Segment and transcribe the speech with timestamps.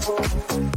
[0.00, 0.72] Welcome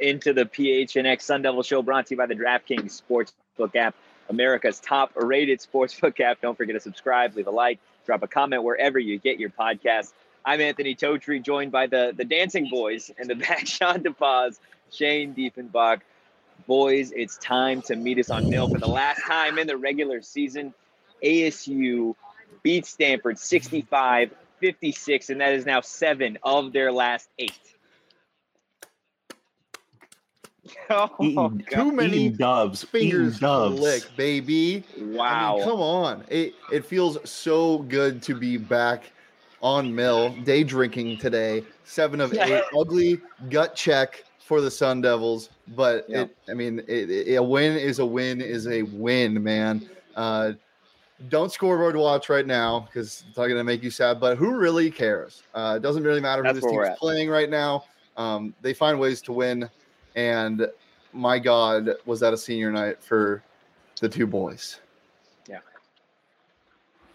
[0.00, 3.96] into the PHNX Sun Devil Show brought to you by the DraftKings Sportsbook app,
[4.28, 6.40] America's top rated sportsbook app.
[6.40, 10.12] Don't forget to subscribe, leave a like, drop a comment wherever you get your podcast.
[10.44, 14.60] I'm Anthony Totri, joined by the, the dancing boys in the back, Sean DePaz,
[14.92, 16.02] Shane Diefenbach.
[16.66, 20.22] Boys, it's time to meet us on Mill for the last time in the regular
[20.22, 20.72] season.
[21.22, 22.14] ASU
[22.62, 27.52] beat Stanford 65 56, and that is now seven of their last eight.
[30.88, 33.80] Oh, eating, too many doves, fingers doves.
[33.80, 34.84] lick, baby.
[34.98, 35.54] Wow.
[35.54, 36.24] I mean, come on.
[36.28, 39.10] It it feels so good to be back
[39.60, 41.64] on Mill, day drinking today.
[41.84, 42.62] Seven of eight.
[42.78, 45.50] Ugly gut check for the Sun Devils.
[45.68, 46.22] But Yeah.
[46.22, 49.88] it, I mean, it, it- a win is a win is a win, man.
[50.16, 50.52] Uh,
[51.28, 54.18] don't scoreboard watch right now because it's not going to make you sad.
[54.18, 55.42] But who really cares?
[55.54, 57.84] Uh, it doesn't really matter who this where we're team's playing right now.
[58.16, 59.70] Um, they find ways to win,
[60.16, 60.66] and
[61.12, 63.42] my God, was that a senior night for
[64.00, 64.80] the two boys?
[65.48, 65.60] Yeah.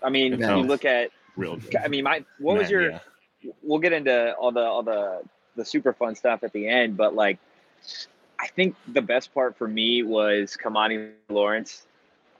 [0.01, 1.75] I mean, It you look at, Real good.
[1.75, 2.99] I mean, my, what was Man, your, yeah.
[3.61, 5.21] we'll get into all the, all the,
[5.57, 7.39] the super fun stuff at the end, but like,
[8.39, 11.85] I think the best part for me was Kimani Lawrence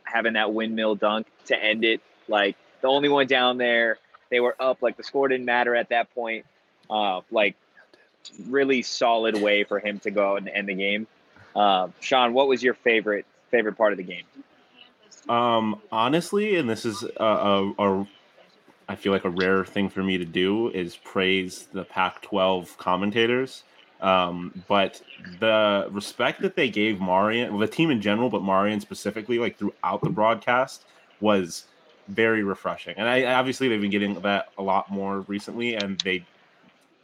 [0.04, 2.02] having that windmill dunk to end it.
[2.28, 3.98] Like the only one down there,
[4.30, 4.82] they were up.
[4.82, 6.46] Like the score didn't matter at that point.
[6.90, 7.56] Uh, like
[8.48, 11.08] really solid way for him to go and end the game.
[11.56, 14.24] Uh, Sean, what was your favorite favorite part of the game?
[15.28, 18.08] Um, honestly, and this is a, a, a,
[18.90, 23.64] I feel like a rare thing for me to do is praise the Pac-12 commentators.
[24.00, 25.02] Um, but
[25.40, 29.58] the respect that they gave Marreon, well, the team in general, but Marreon specifically, like
[29.58, 30.86] throughout the broadcast,
[31.20, 31.66] was
[32.08, 32.96] very refreshing.
[32.98, 36.24] And I obviously they've been getting that a lot more recently, and they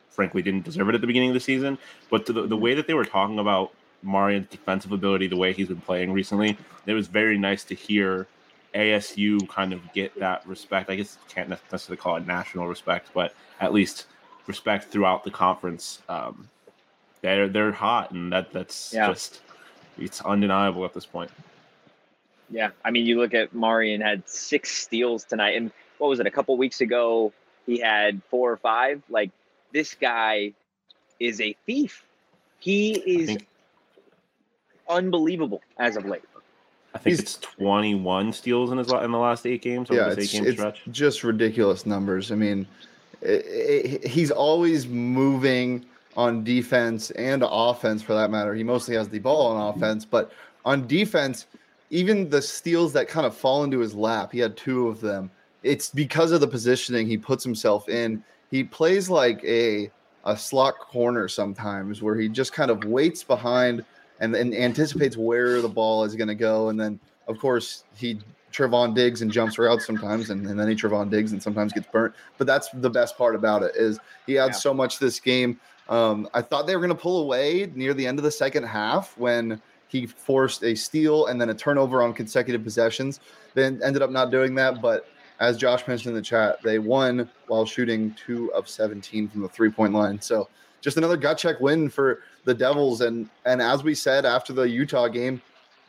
[0.09, 1.77] frankly didn't deserve it at the beginning of the season.
[2.09, 3.73] But the, the way that they were talking about
[4.05, 8.27] Marreon's defensive ability, the way he's been playing recently, it was very nice to hear
[8.73, 10.89] ASU kind of get that respect.
[10.89, 14.07] I guess can't necessarily call it national respect, but at least
[14.47, 16.01] respect throughout the conference.
[16.09, 16.49] Um,
[17.21, 19.07] they're they're hot, and that that's Yeah.
[19.07, 19.41] just
[19.97, 21.31] it's undeniable at this point.
[22.49, 26.27] Yeah, I mean, you look at Marreon had six steals tonight, and what was it?
[26.27, 27.31] A couple weeks ago,
[27.65, 29.01] he had four or five.
[29.09, 29.31] Like
[29.71, 30.53] this guy
[31.19, 32.03] is a thief.
[32.59, 33.47] He is think
[34.89, 36.23] unbelievable as of late.
[36.93, 40.09] I think He's- it's 21 steals in his in the last eight games over yeah,
[40.09, 40.81] this it's, eight game it's stretch.
[40.91, 42.31] just ridiculous numbers.
[42.31, 42.67] I mean,
[43.27, 48.53] i i he's always moving on defense and offense for that matter.
[48.53, 50.31] He mostly has the ball on offense, but
[50.65, 51.47] on defense,
[51.89, 55.31] even the steals that kind of fall into his lap, he had two of them.
[55.63, 58.23] It's because of the positioning he puts himself in.
[58.51, 59.89] He plays like a
[60.25, 63.83] a slot corner sometimes where he just kind of waits behind
[64.23, 66.69] and, and anticipates where the ball is going to go.
[66.69, 68.19] And then, of course, he
[68.53, 71.87] Trevon Diggs and jumps routes sometimes, and, and then he Trevon Diggs and sometimes gets
[71.91, 72.13] burnt.
[72.37, 74.61] But that's the best part about it is he adds Yeah.
[74.61, 75.59] so much to this game.
[75.89, 78.63] Um, I thought they were going to pull away near the end of the second
[78.63, 83.19] half when he forced a steal and then a turnover on consecutive possessions.
[83.53, 85.07] Then ended up not doing that, but
[85.39, 89.49] as Josh mentioned in the chat, they won while shooting two of 17 from the
[89.49, 90.21] three point line.
[90.21, 90.47] So
[90.83, 93.01] just another gut check win for the Devils.
[93.01, 95.41] And and as we said after the Utah game,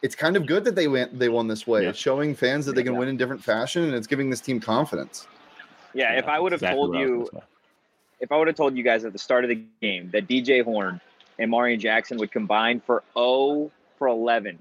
[0.02, 1.82] it's kind of good that they went they won this way.
[1.82, 1.90] Yeah.
[1.90, 3.00] It's showing fans that they can Yeah.
[3.00, 5.26] win in different fashion, and it's giving this team confidence.
[5.92, 7.42] Yeah, if I would have exactly told what I was you,
[8.20, 10.62] if I would have told you guys at the start of the game that DJ
[10.64, 11.00] Horne
[11.38, 14.60] and Marreon Jackson would combine for 0 for 11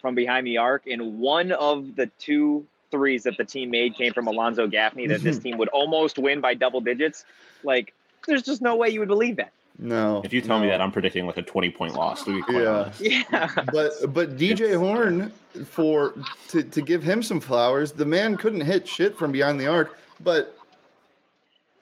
[0.00, 4.12] from behind the arc, and one of the two threes that the team made came
[4.12, 7.24] from Alonzo Gaffney, that this team would almost win by double digits,
[7.64, 7.92] like
[8.26, 9.52] there's just no way you would believe that.
[9.78, 10.22] No.
[10.24, 12.24] If you tell me that, I'm predicting like a 20 point loss.
[12.24, 12.68] To be quite Yeah.
[12.70, 13.00] honest.
[13.00, 15.30] Yeah, but but DJ Horne
[15.66, 16.14] for
[16.48, 19.98] to, to give him some flowers, the man couldn't hit shit from behind the arc,
[20.20, 20.56] but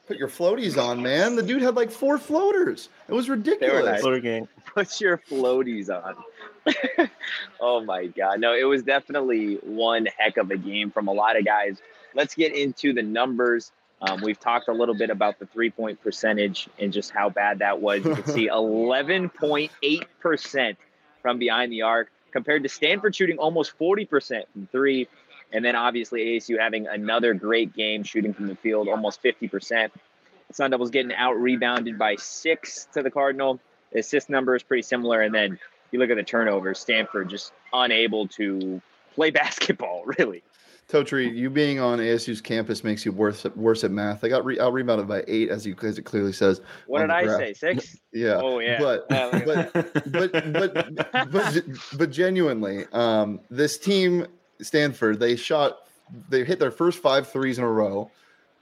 [0.07, 1.37] put your floaties on, man.
[1.37, 2.89] The dude had like four floaters.
[3.09, 3.85] It was ridiculous.
[3.85, 4.01] nice.
[4.01, 4.49] Floater gang.
[4.75, 6.17] put your floaties on.
[7.61, 8.41] oh my god.
[8.41, 11.79] No, it was definitely one heck of a game from a lot of guys.
[12.15, 13.71] Let's get into the numbers.
[14.00, 17.61] Um, we've talked a little bit about the three point percentage and just how bad
[17.61, 18.05] that was.
[18.05, 20.76] You can see 11.8%
[21.23, 25.08] from behind the arc compared to Stanford shooting almost 40% from three.
[25.52, 29.91] And then obviously ASU having another great game shooting from the field, almost 50%.
[30.52, 33.61] Sun Devils getting out rebounded by six to the Cardinal.
[33.93, 35.23] The assist number is pretty similar.
[35.23, 35.58] And then
[35.93, 38.82] you look at the turnovers, Stanford just unable to
[39.14, 40.43] play basketball, really.
[40.89, 44.23] Totri, you being on ASU's campus makes you worse at, worse at math.
[44.23, 46.61] I got re, out rebounded by eight, as you as it clearly says.
[46.87, 47.55] What did I say?
[47.55, 47.97] Six?
[48.13, 48.41] Yeah.
[48.43, 48.79] Oh yeah.
[48.79, 49.73] But Yeah, at but
[50.13, 51.65] but but but
[51.95, 54.27] but genuinely, um, this team,
[54.61, 55.89] Stanford, they shot,
[56.29, 58.11] they hit their first five threes in a row.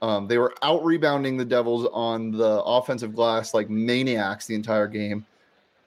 [0.01, 4.87] Um, they were out rebounding the Devils on the offensive glass like maniacs the entire
[4.87, 5.25] game,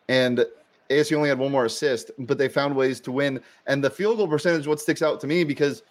[0.09, 0.45] and
[0.91, 3.41] ASU only had one more assist, but they found ways to win.
[3.67, 5.83] And the field goal percentage, what sticks out to me, because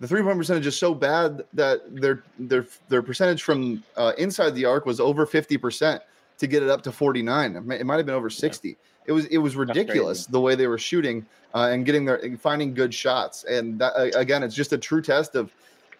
[0.00, 4.50] the three point percentage is so bad that their their their percentage from uh, inside
[4.54, 6.02] the arc was over fifty percent
[6.38, 7.56] to get it up to forty nine.
[7.56, 8.76] It might- have been over sixty.
[9.06, 12.74] It was it was ridiculous the way they were shooting uh, and getting their finding
[12.74, 13.44] good shots.
[13.44, 15.50] And that, again, it's just a true test of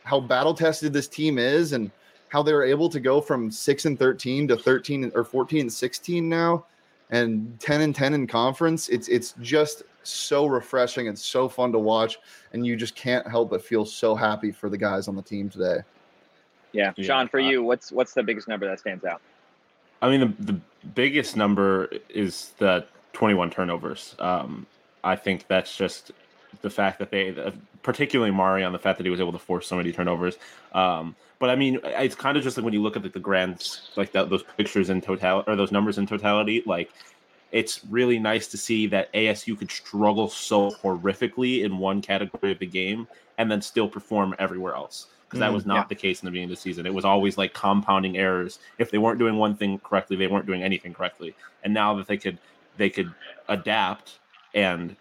[0.04, 1.90] how battle tested this team is and
[2.28, 5.72] how they were able to go from six and thirteen to thirteen or fourteen and
[5.72, 6.66] sixteen now,
[7.10, 8.90] and ten and ten in conference.
[8.90, 12.18] It's it's just so refreshing and so fun to watch,
[12.52, 15.48] and you just can't help but feel so happy for the guys on the team
[15.48, 15.82] today.
[16.72, 16.92] yeah.
[16.96, 19.20] Yeah, Sean, for uh, you, what's what's the biggest number that stands out?
[20.00, 20.60] I mean, the, the
[20.94, 24.14] biggest number is the 21 turnovers.
[24.18, 24.66] Um,
[25.02, 26.12] I think that's just
[26.62, 27.50] the fact that they, uh,
[27.82, 30.36] particularly Mari, on the fact that he was able to force so many turnovers.
[30.72, 33.20] Um, but I mean, it's kind of just like when you look at the, the
[33.20, 36.90] grand, like that, those pictures in total or those numbers in totality, like
[37.52, 42.58] it's really nice to see that ASU could struggle so horrifically in one category of
[42.58, 43.06] the game
[43.38, 45.06] and then still perform everywhere else.
[45.26, 45.84] Because that Mhm, was not yeah.
[45.88, 46.86] the case in the beginning of the season.
[46.86, 48.58] It was always like compounding errors.
[48.78, 51.34] If they weren't doing one thing correctly, they weren't doing anything correctly.
[51.64, 52.38] And now that they could
[52.78, 53.12] they could
[53.48, 54.18] adapt
[54.54, 54.96] and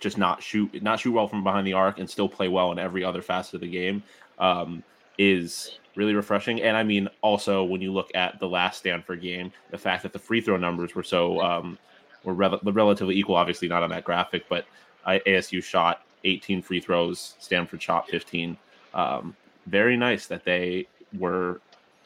[0.00, 2.78] just not shoot not shoot well from behind the arc and still play well in
[2.78, 4.02] every other facet of the game
[4.38, 4.82] um,
[5.18, 6.62] is really refreshing.
[6.62, 10.14] And I mean, also when you look at the last Stanford game, the fact that
[10.14, 11.78] the free throw numbers were so um,
[12.24, 14.64] were rel- relatively equal, obviously not on that graphic, but
[15.04, 18.56] I, ASU shot 18 free throws, Stanford shot 15.
[18.94, 19.36] Um,
[19.66, 20.86] very nice that they
[21.18, 21.60] were.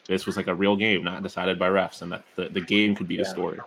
[0.07, 2.95] This was like a real game, not decided by refs, and that the, the game
[2.95, 3.29] could be the Yeah.
[3.29, 3.59] story.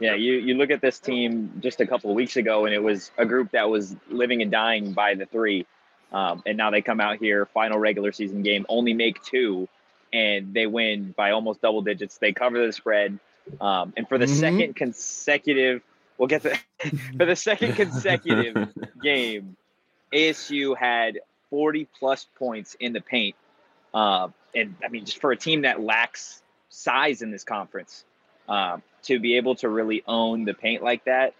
[0.00, 2.82] Yeah, you you look at this team just a couple of weeks ago, and it
[2.82, 5.66] was a group that was living and dying by the three,
[6.14, 9.68] um, and now they come out here, final regular season game, only make two,
[10.12, 12.18] and they win by almost double digits.
[12.18, 13.18] They cover the spread,
[13.60, 14.40] um, and for the Mhm.
[14.40, 15.82] second consecutive,
[16.16, 16.56] we'll get the
[17.18, 18.56] for the second consecutive
[19.02, 19.56] game,
[20.12, 21.18] ASU had
[21.50, 23.34] 40 plus points in the paint.
[23.92, 28.04] Uh, and I mean, just for a team that lacks size in this conference,
[28.48, 31.34] um, to be able to really own the paint like that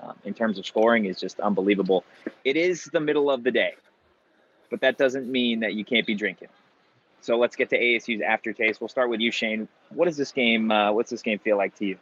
[0.00, 2.04] um, in terms of scoring is just unbelievable.
[2.44, 3.74] It is the middle of the day,
[4.70, 6.48] but that doesn't mean that you can't be drinking.
[7.20, 8.80] So let's get to ASU's aftertaste.
[8.80, 9.68] We'll start with you, Shane.
[9.90, 10.70] What does this game?
[10.70, 11.98] Uh, what's this game feel like to you?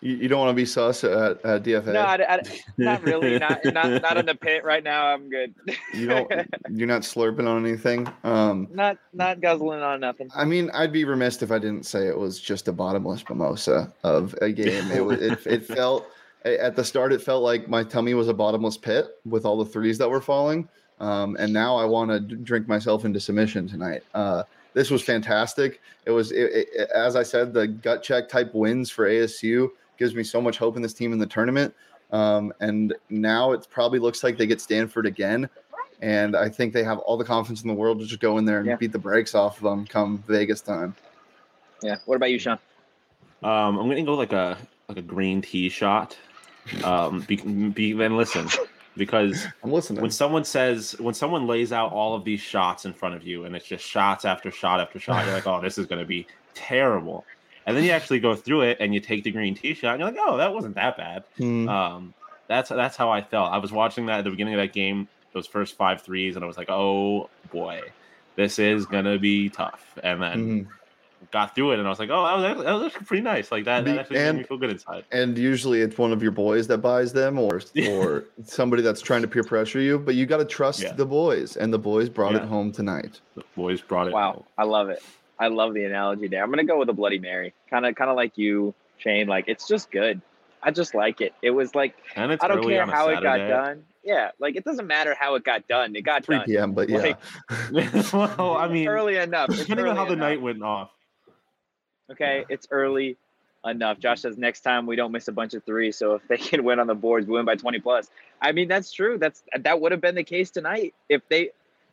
[0.00, 1.92] You, you don't want to be sus at, at DFA.
[1.92, 2.40] No, I, I,
[2.78, 3.38] not really.
[3.38, 5.06] Not, not not in the pit right now.
[5.06, 5.54] I'm good.
[5.94, 6.30] you don't.
[6.70, 8.08] You're not slurping on anything.
[8.24, 10.30] Um, not not guzzling on nothing.
[10.34, 13.92] I mean, I'd be remiss if I didn't say it was just a bottomless mimosa
[14.02, 14.90] of a game.
[14.90, 15.20] It was.
[15.20, 16.06] It, it felt
[16.44, 17.12] at the start.
[17.12, 20.22] It felt like my tummy was a bottomless pit with all the threes that were
[20.22, 20.68] falling.
[21.00, 24.02] Um, and now I want to drink myself into submission tonight.
[24.14, 24.42] Uh,
[24.74, 25.80] this was fantastic.
[26.04, 29.68] It was, it, it, as I said, the gut check type wins for ASU
[29.98, 31.74] gives me so much hope in this team in the tournament.
[32.12, 35.48] Um, and now it probably looks like they get Stanford again.
[36.02, 38.44] And I think they have all the confidence in the world to just go in
[38.44, 38.76] there and Yeah.
[38.76, 40.94] beat the brakes off of them come Vegas time.
[41.82, 41.96] Yeah.
[42.06, 42.58] What about you, Sean?
[43.42, 46.16] Um, I'm gonna go like a like a green tea shot.
[46.84, 48.48] Um, be, be then listen,
[49.00, 50.00] because I'm listening.
[50.02, 53.44] when someone says when someone lays out all of these shots in front of you
[53.46, 56.26] and it's just shots after shot after shot, you're like, oh, this is gonna be
[56.54, 57.24] terrible.
[57.66, 60.00] And then you actually go through it and you take the green tea shot and
[60.00, 61.24] you're like, oh, that wasn't that bad.
[61.36, 61.68] Hmm.
[61.68, 62.14] Um,
[62.46, 63.52] that's that's how I felt.
[63.52, 66.44] I was watching that at the beginning of that game, those first five threes, and
[66.44, 67.80] I was like, oh boy,
[68.36, 69.84] this is gonna be tough.
[70.02, 70.66] And then Mhm.
[71.30, 73.22] Got through it, and I was like, oh, that was actually, that was actually pretty
[73.22, 73.52] nice.
[73.52, 75.04] Like that, that actually made and- me feel good inside.
[75.12, 79.22] and usually it's one of your boys that buys them or or somebody that's trying
[79.22, 80.92] to peer pressure you but you got to trust Yeah.
[80.92, 84.12] the boys and the boys brought it home tonight The boys brought it.
[84.12, 85.02] Wow, I love it.
[85.38, 86.42] I love the analogy there.
[86.42, 89.26] I'm gonna go with a Bloody Mary, kind of, kind of like you, Shane.
[89.26, 90.20] Like it's just good.
[90.62, 91.32] I just like it.
[91.42, 93.84] It was like and it's I don't care on a how it got done.
[94.04, 95.94] Yeah, like it doesn't matter how it got done.
[95.96, 96.44] It got 3 done.
[96.46, 97.14] p.m but yeah
[97.70, 99.50] Like- well, I mean, early enough.
[99.50, 100.90] It's depending on early how the night went off.
[102.10, 103.16] Okay, it's early
[103.64, 103.98] enough.
[103.98, 105.96] Josh says next time we don't miss a bunch of threes.
[105.96, 108.10] So if they can win on the boards, we win by 20 plus.
[108.40, 109.18] I mean, that's true.
[109.18, 111.50] That's that would have been the case tonight if they,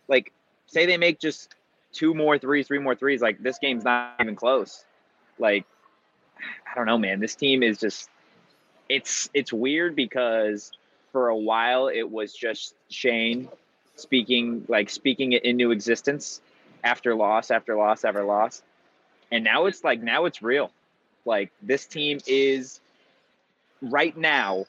[0.08, 0.32] like,
[0.68, 1.54] say they make just
[1.94, 3.22] two more threes, three more threes.
[3.22, 4.86] Like this game's not even close.
[5.40, 5.66] Like,
[6.40, 7.20] I don't know, man.
[7.20, 8.10] This team is just
[8.90, 10.72] it's it's weird because
[11.12, 13.50] for a while it was just Shane
[13.96, 16.42] speaking like speaking it into existence
[16.84, 18.62] after loss after loss after loss.
[19.32, 20.72] And now it's like now it's real.
[21.26, 22.80] Like this team is
[23.82, 24.66] right now,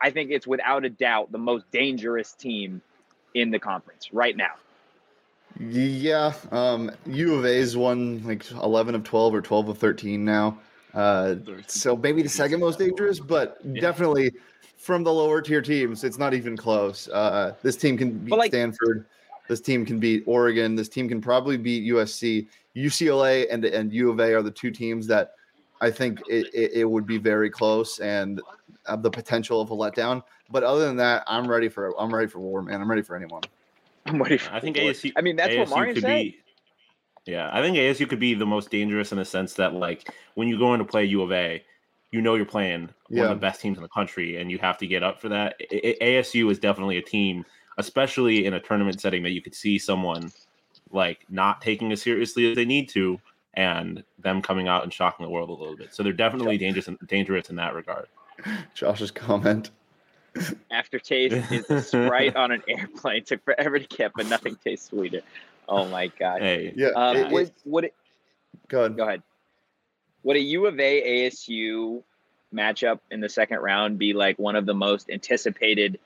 [0.00, 2.80] I think it's without a doubt the most dangerous team
[3.34, 4.54] in the conference right now.
[5.60, 10.58] Yeah, um, U of A's won like eleven of twelve or twelve of thirteen now.
[10.94, 13.80] Uh, so maybe the second most dangerous, but Yeah.
[13.80, 14.32] definitely
[14.76, 17.08] from the lower tier teams, it's not even close.
[17.08, 19.06] Uh, this team can beat like- Stanford.
[19.48, 20.74] This team can beat Oregon.
[20.74, 22.46] This team can probably beat USC.
[22.76, 25.32] UCLA and and U of A are the two teams that
[25.80, 28.40] I think it, it, it would be very close and
[28.86, 30.22] have the potential of a letdown.
[30.50, 32.80] But other than that, I'm ready for I'm ready for war, man.
[32.80, 33.42] I'm ready for anyone.
[34.06, 34.94] I'm ready for I think the board.
[34.96, 35.12] ASU.
[35.16, 36.22] I mean, that's what ASU Mario could said.
[36.22, 36.38] be.
[37.26, 40.48] Yeah, I think ASU could be the most dangerous in the sense that, like, when
[40.48, 41.62] you go in to play U of A,
[42.10, 43.22] you know you're playing one Yeah.
[43.24, 45.54] of the best teams in the country, and you have to get up for that.
[45.70, 47.44] A- A- ASU is definitely a team,
[47.78, 50.30] especially in a tournament setting, that you could see someone
[50.90, 53.18] like not taking as seriously as they need to,
[53.54, 55.94] and them coming out and shocking the world a little bit.
[55.94, 58.06] So they're definitely dangerous and dangerous in that regard.
[58.74, 59.70] Josh's comment.
[60.70, 63.24] Aftertaste is the sprite on an airplane.
[63.24, 65.20] Took forever to get, but nothing tastes sweeter.
[65.68, 66.40] Oh my god.
[66.42, 67.94] Hey, Yeah, Um, it- would, it- would it,
[68.68, 68.96] go ahead.
[68.96, 69.22] go ahead.
[70.24, 72.02] Would a U of A ASU
[72.54, 75.98] matchup in the second round be like one of the most anticipated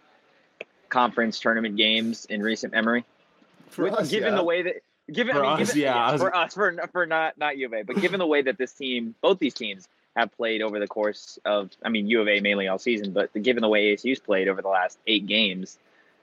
[0.88, 3.04] conference tournament games in recent memory?
[3.70, 4.36] For With- us, given yeah.
[4.38, 4.74] the way that
[5.12, 7.66] given, For I mean, us, given- yeah, I for us for for not not U
[7.66, 10.78] of A, but given the way that this team, both these teams have played over
[10.78, 13.92] the course of, I mean, U of A mainly all season, but given the way
[13.94, 15.76] ASU's played over the last eight games,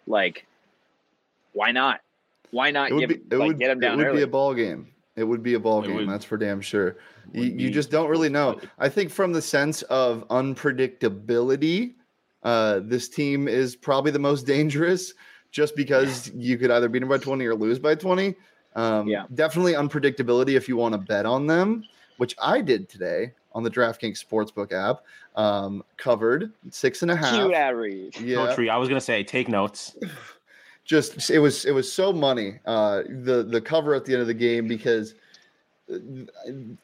[0.07, 0.45] like,
[1.53, 2.01] why not?
[2.49, 4.17] Why not it would give be, it like would, get them down it would early?
[4.17, 4.87] be a ball game.
[5.15, 5.95] It would be a ball It game.
[5.97, 6.97] would- that's for damn sure.
[7.33, 8.59] You, would you just don't really know.
[8.79, 11.93] I think from the sense of unpredictability,
[12.43, 15.13] uh, this team is probably the most dangerous,
[15.51, 18.35] just because you could either beat them by twenty or lose by twenty.
[18.75, 19.25] Um, Yeah.
[19.35, 21.83] definitely unpredictability if you want to bet on them,
[22.17, 25.03] which I did today on the DraftKings Sportsbook app.
[25.35, 27.35] Um, covered six and a half.
[27.35, 28.19] Cute average.
[28.19, 29.95] Yeah, Coach Reed, I was gonna say take notes.
[30.85, 34.27] just it was it was so money uh the the cover at the end of
[34.27, 35.15] the game because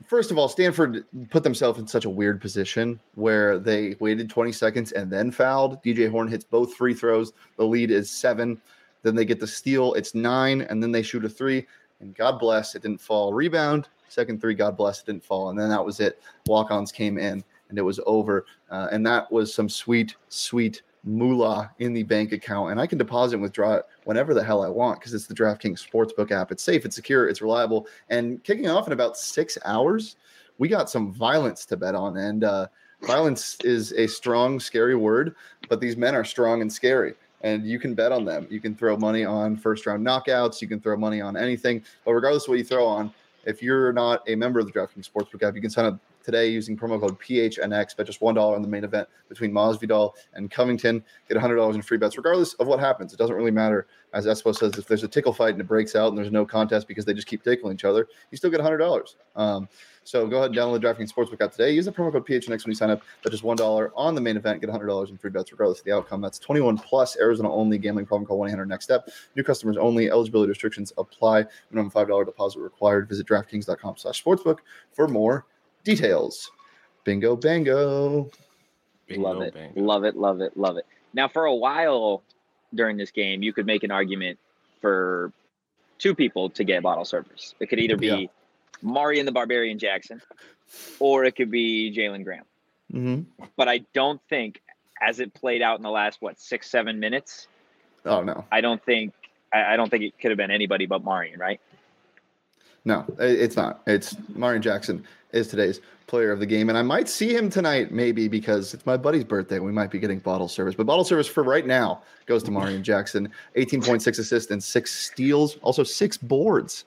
[0.06, 4.52] first of all stanford put themselves in such a weird position where they waited 20
[4.52, 5.82] seconds and then fouled.
[5.84, 7.32] Dj Horne hits both free throws.
[7.58, 8.62] The lead is seven.
[9.04, 9.94] Then they get the steal.
[9.94, 11.66] It's nine and then they shoot a three.
[12.02, 13.34] And god bless it didn't fall.
[13.34, 15.50] Rebound second three god bless it didn't fall.
[15.50, 16.22] And then that was it.
[16.48, 18.46] Walk-ons came in and it was over.
[18.70, 22.98] Uh, and that was some sweet sweet moolah in the bank account and I can
[22.98, 26.52] deposit and withdraw it whenever the hell I want because it's the DraftKings Sportsbook app.
[26.52, 27.88] It's safe, it's secure, it's reliable.
[28.10, 30.18] And kicking off in about six hours,
[30.58, 32.18] we got some violence to bet on.
[32.18, 32.68] And uh,
[33.02, 35.36] violence is a strong, scary word,
[35.70, 37.14] but these men are strong and scary.
[37.42, 38.48] And you can bet on them.
[38.50, 40.62] You can throw money on first round knockouts.
[40.62, 41.82] You can throw money on anything.
[42.04, 43.14] But regardless of what you throw on,
[43.46, 46.50] if you're not a member of the DraftKings Sportsbook app, you can sign up today
[46.50, 47.96] using promo code PHNX.
[47.96, 51.04] Bet just $1 on the main event between Masvidal and Covington.
[51.28, 53.14] Get $100 in free bets, regardless of what happens.
[53.14, 53.88] It doesn't really matter.
[54.14, 56.46] As Espo says, if there's a tickle fight and it breaks out and there's no
[56.46, 59.16] contest because they just keep tickling each other, you still get $100.
[59.36, 59.70] Um,
[60.04, 61.72] so go ahead and download the DraftKings Sportsbook app today.
[61.72, 63.04] Use the promo code PHNX when you sign up.
[63.24, 64.60] Bet just $1 on the main event.
[64.60, 66.20] Get $100 in free bets, regardless of the outcome.
[66.20, 67.78] That's 21 plus, Arizona only.
[67.78, 69.10] Gambling problem, call 1 800 next step.
[69.36, 70.10] New customers only.
[70.10, 71.46] Eligibility restrictions apply.
[71.70, 73.08] Minimum $5 deposit required.
[73.08, 74.58] Visit DraftKings.com slash sportsbook
[74.92, 75.46] for more
[75.84, 76.52] details.
[77.04, 78.30] Bingo, bango.
[79.10, 79.82] love it, bango.
[79.82, 80.86] love it, love it, love it.
[81.14, 82.22] Now, for a while
[82.74, 84.38] during this game, you could make an argument
[84.82, 85.32] for
[85.98, 87.56] two people to get bottle servers.
[87.60, 88.28] It could either be Yeah.
[88.84, 90.22] Marreon the Barbarian Jackson,
[91.00, 92.46] or it could be Jalen Graham.
[92.94, 93.44] Mm-hmm.
[93.58, 94.62] But I don't think,
[95.02, 97.48] as it played out in the last what six, seven minutes,
[98.06, 98.46] Oh, no.
[98.52, 99.14] I don't think
[99.54, 101.60] I, I don't think it could have been anybody but Marreon, right?
[102.86, 103.82] No, it's not.
[103.88, 107.92] It's Marreon Jackson is today's player of the game, and I might see him tonight,
[107.92, 109.60] maybe because it's my buddy's birthday.
[109.60, 112.82] We might be getting bottle service, but bottle service for right now goes to Marreon
[112.82, 113.30] Jackson.
[113.56, 116.86] Eighteen point six assists and six steals, also six boards.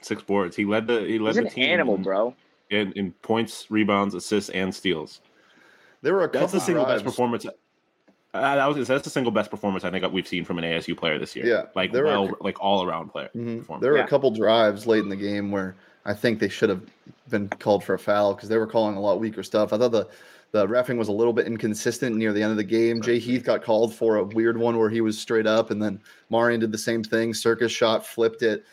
[0.00, 0.56] Six boards.
[0.56, 2.34] He led the he led He's the an team animal, in- bro.
[2.70, 5.20] in, in points, rebounds, assists, and steals.
[6.02, 7.46] There were a couple That's the single best drives- performance.
[8.36, 10.96] Uh, that was that's the single best performance I think we've seen from an ASU
[10.96, 11.46] player this year.
[11.46, 13.30] Yeah, like there were- well, like all around player.
[13.36, 13.58] Mhm.
[13.60, 13.82] performance.
[13.82, 14.04] There were Yeah.
[14.04, 15.74] a couple drives late in the game where
[16.04, 16.82] I think they should have
[17.30, 19.72] been called for a foul because they were calling a lot weaker stuff.
[19.72, 20.06] I thought the
[20.52, 23.02] the refing was a little bit inconsistent near the end of the game.
[23.02, 26.00] Jay Heath got called for a weird one where he was straight up, and then
[26.30, 27.34] Marreon did the same thing.
[27.34, 28.64] Circus shot, flipped it,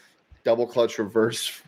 [0.46, 1.62] double clutch reverse.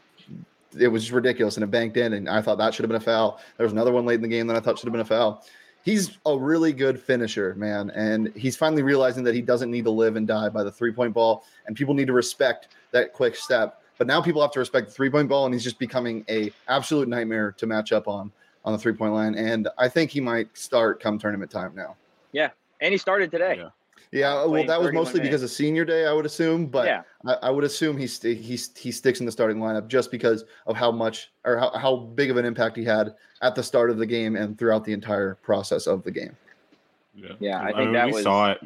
[0.80, 2.14] It was ridiculous, and it banked in.
[2.14, 3.40] And I thought that should have been a foul.
[3.58, 5.06] There was another one late in the game that I thought should have been a
[5.06, 5.44] foul.
[5.86, 7.92] He's a really good finisher, man.
[7.92, 10.92] And he's finally realizing that he doesn't need to live and die by the three
[10.92, 13.82] point ball, and people need to respect that quick step.
[13.98, 16.52] But now people have to respect the three point ball, and he's just becoming a
[16.68, 18.32] absolute nightmare to match up on
[18.66, 19.36] on the three point line.
[19.36, 21.96] And I think he might start come tournament time now.
[22.34, 22.50] Yeah,
[22.82, 23.58] and he started today.
[23.60, 23.70] Yeah.
[24.12, 26.68] Yeah, Uh, well, that was 31 mostly because of senior day, I would assume.
[26.68, 27.02] But Yeah.
[27.26, 30.46] I, I would assume he st- he he sticks in the starting lineup just because
[30.68, 33.90] of how much or how, how big of an impact he had at the start
[33.90, 36.36] of the game and throughout the entire process of the game.
[37.14, 38.62] Yeah, Yeah, I think mean, that we was- saw it.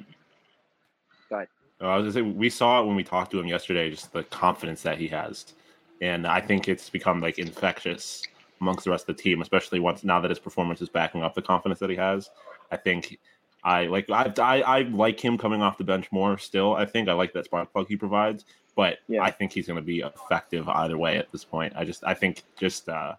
[1.30, 1.48] Go ahead.
[1.82, 4.12] Uh, I was gonna say we saw it when we talked to him yesterday, just
[4.12, 5.54] the confidence that he has,
[6.02, 8.24] and I think it's become like infectious
[8.62, 11.34] amongst the rest of the team, especially once now that his performance is backing up
[11.34, 12.30] the confidence that he has.
[12.72, 13.18] I think
[13.64, 16.38] I like I I, I like him coming off the bench more.
[16.38, 19.22] Still, I think I like that spark plug he provides, but Yeah.
[19.24, 21.74] I think he's going to be effective either way at this point.
[21.76, 23.16] I just I think just uh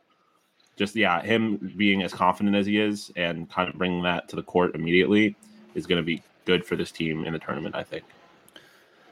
[0.77, 4.37] just yeah, him being as confident as he is and kind of bringing that to
[4.37, 5.37] the court immediately
[5.75, 7.75] is going to be good for this team in the tournament.
[7.75, 8.05] I think.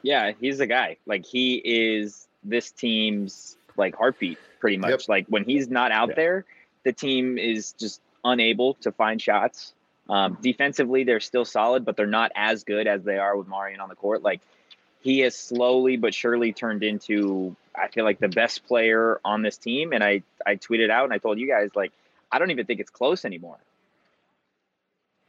[0.03, 0.97] Yeah, he's the guy.
[1.07, 4.91] Like he is this team's like heartbeat, pretty much.
[4.91, 5.01] Yep.
[5.09, 6.15] Like when he's not out Yeah.
[6.15, 6.45] there,
[6.85, 9.75] the team is just unable to find shots.
[10.09, 13.81] Um, defensively, they're still solid, but they're not as good as they are with Marreon
[13.81, 14.23] on the court.
[14.23, 14.41] Like
[15.01, 19.59] he has slowly but surely turned into, I feel like the best player on this
[19.59, 19.93] team.
[19.93, 21.93] And I, I tweeted out and I told you guys like,
[22.33, 23.59] I don't even think it's close anymore.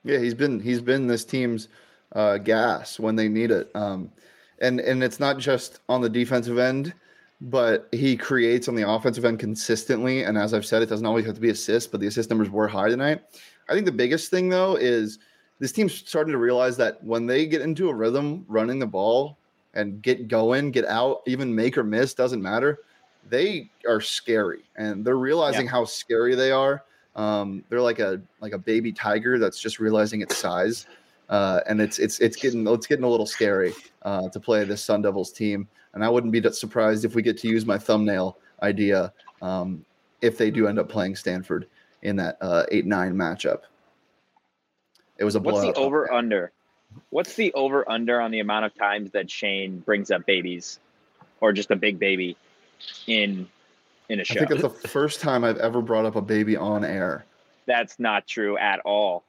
[0.03, 1.67] Yeah, he's been he's been this team's
[2.13, 3.69] uh, gas when they need it.
[3.75, 4.11] Um,
[4.59, 6.93] and and it's not just on the defensive end,
[7.41, 10.23] but he creates on the offensive end consistently.
[10.23, 12.49] And as I've said, it doesn't always have to be assists, but the assist numbers
[12.49, 13.21] were high tonight.
[13.69, 15.19] I think the biggest thing though is
[15.59, 19.37] this team's starting to realize that when they get into a rhythm running the ball
[19.73, 22.79] and get going, get out, even make or miss doesn't matter.
[23.29, 26.83] They are scary, and they're realizing how scary they are.
[27.15, 30.87] Um, they're like a like a baby tiger that's just realizing its size,
[31.29, 33.73] uh, and it's it's it's getting it's getting a little scary
[34.03, 35.67] uh, to play this Sun Devils team.
[35.93, 39.85] And I wouldn't be surprised if we get to use my thumbnail idea um,
[40.21, 41.67] if they do end up playing Stanford
[42.01, 43.61] in that uh, eight nine matchup.
[45.17, 45.65] It was a blowout.
[45.65, 46.51] What's the over under?
[47.11, 50.79] What's the over under on the amount of times that Shane brings up babies
[51.41, 52.35] or just a big baby
[53.07, 53.47] in
[54.09, 54.35] in a show?
[54.35, 57.25] I think it's the first time I've ever brought up a baby on air.
[57.65, 59.23] That's not true at all.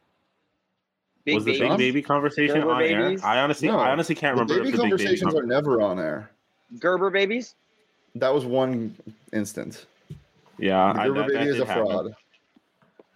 [1.27, 3.23] Big was the babies, big baby conversation Gerber on babies?
[3.23, 3.29] air?
[3.29, 5.41] I honestly, No, I honestly can't The remember baby if the big baby conversations are
[5.43, 5.49] conversation.
[5.49, 6.31] never on air.
[6.79, 7.55] Gerber babies.
[8.15, 8.97] That was one
[9.35, 9.85] instance.
[10.57, 12.15] Yeah, The Gerber that, that baby is did a happen.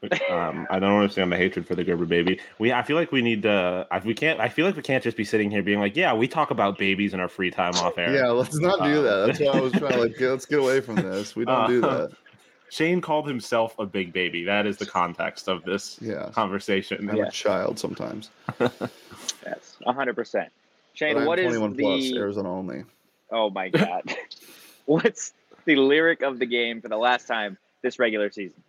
[0.08, 0.30] Fraud.
[0.56, 2.40] um, I don't understand the hatred for the Gerber baby.
[2.58, 3.86] We, I feel like we need to.
[3.90, 4.40] I, we can't.
[4.40, 6.78] I feel like we can't just be sitting here being like, "Yeah, we talk about
[6.78, 9.26] babies in our free time off air." Yeah, let's not do that.
[9.26, 11.36] That's why I was trying to like, get- let's get away from this.
[11.36, 12.16] We don't do Uh, that.
[12.70, 14.42] Shane called himself a big baby.
[14.44, 17.08] That is the context of this Yeah, conversation.
[17.08, 17.26] I'm Yeah.
[17.26, 18.30] a child sometimes.
[18.58, 20.50] That's hundred percent.
[20.94, 21.82] Shane, I'm what is 21 the?
[21.82, 22.84] plus, Arizona only.
[23.30, 24.02] Oh my god,
[24.86, 25.32] what's
[25.66, 28.60] the lyric of the game for the last time this regular season?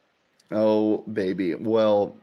[0.51, 1.55] Oh, baby.
[1.55, 2.15] Well,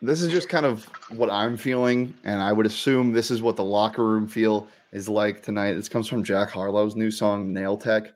[0.00, 3.56] this is just kind of what I'm feeling, and I would assume this is what
[3.56, 5.74] the locker room feel is like tonight.
[5.74, 8.12] This comes from Jack Harlow's new song, Nail Tech.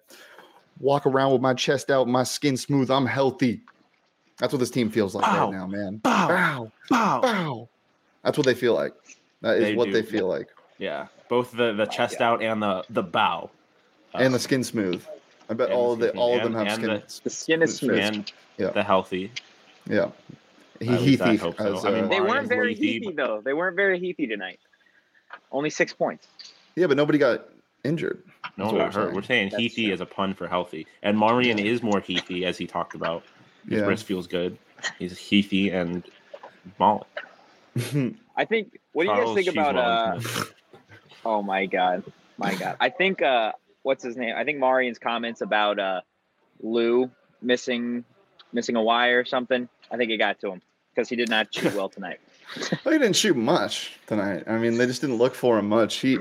[0.81, 2.91] Walk around with my chest out, my skin smooth.
[2.91, 3.63] I'm healthy.
[4.39, 5.47] That's what this team feels like Bow.
[5.47, 5.97] right now, man.
[5.99, 7.21] Bow, Bow, bow.
[7.23, 7.69] bow.
[8.23, 8.93] That's what they feel like.
[9.41, 9.93] That is They what do.
[9.93, 10.49] they feel like.
[10.79, 13.49] Yeah, both the the chest out and the the bow,
[14.13, 15.03] and the Um, skin smooth.
[15.49, 16.53] I bet all of the the skin all of smooth.
[16.53, 16.91] them have And- skin.
[16.91, 17.99] and The skin is smooth.
[17.99, 18.71] and Yeah.
[18.71, 19.31] the healthy.
[19.89, 20.11] Yeah.
[20.81, 21.55] He, At Heathy, so.
[21.59, 23.41] as, I mean, uh, They weren't very Leafy, heathy though.
[23.43, 24.59] They weren't very heathy tonight.
[25.51, 26.27] Only six points.
[26.75, 27.49] yeah, but nobody got
[27.85, 28.23] injured.
[28.59, 28.93] No one got we're hurt.
[28.95, 29.15] saying.
[29.15, 29.95] We're saying That's Heathy true.
[29.95, 31.65] is a pun for healthy, and Marreon Yeah.
[31.73, 33.23] is more Heathy as he talked about.
[33.69, 33.87] His Yeah.
[33.87, 34.59] wrist feels good.
[34.99, 36.03] He's Heathy and
[36.79, 37.07] mullet.
[38.37, 38.79] I think.
[38.93, 39.77] What do you guys think about?
[39.77, 40.21] Uh,
[41.25, 42.05] oh my god,
[42.39, 42.77] my god.
[42.81, 43.23] I think.
[43.23, 43.53] uh
[43.87, 44.35] What's his name?
[44.37, 46.01] I think Marreon's comments about uh
[46.61, 47.09] Lou
[47.41, 48.05] missing
[48.53, 49.69] missing a wire or something.
[49.93, 52.19] I think it got to him because he did not shoot well tonight.
[52.85, 54.45] Well, he didn't shoot much tonight.
[54.47, 55.97] I mean, they just didn't look for him much.
[55.97, 56.19] He,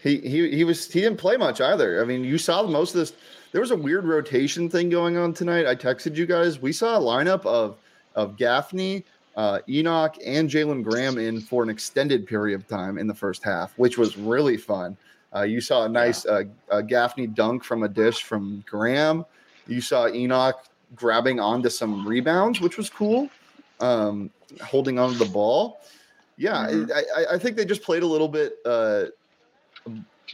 [0.00, 2.00] he, he, he was he didn't play much either.
[2.00, 3.12] I mean, you saw most of this.
[3.50, 5.66] There was a weird rotation thing going on tonight.
[5.66, 6.60] I texted you guys.
[6.60, 7.76] We saw a lineup of
[8.14, 9.04] of Gaffney,
[9.36, 13.42] uh, Enoch, and Jalen Graham in for an extended period of time in the first
[13.42, 14.96] half, which was really fun.
[15.34, 19.24] Uh, you saw a nice uh, uh, Gaffney dunk from a dish from Graham.
[19.66, 23.28] You saw Enoch grabbing onto some rebounds, which was cool.
[23.80, 24.30] Um,
[24.62, 25.80] holding onto the ball.
[26.36, 26.90] Yeah, Mhm.
[26.92, 29.04] I, I, I think they just played a little bit uh,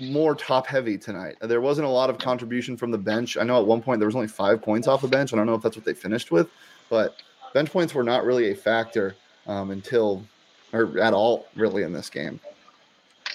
[0.01, 1.37] more top heavy tonight.
[1.41, 3.37] There wasn't a lot of contribution from the bench.
[3.37, 5.33] I know at one point there was only five points off the bench.
[5.33, 6.49] I don't know if that's what they finished with,
[6.89, 7.17] but
[7.55, 9.15] bench points were not really a factor
[9.47, 10.25] um, until
[10.73, 12.39] or at all really in this game.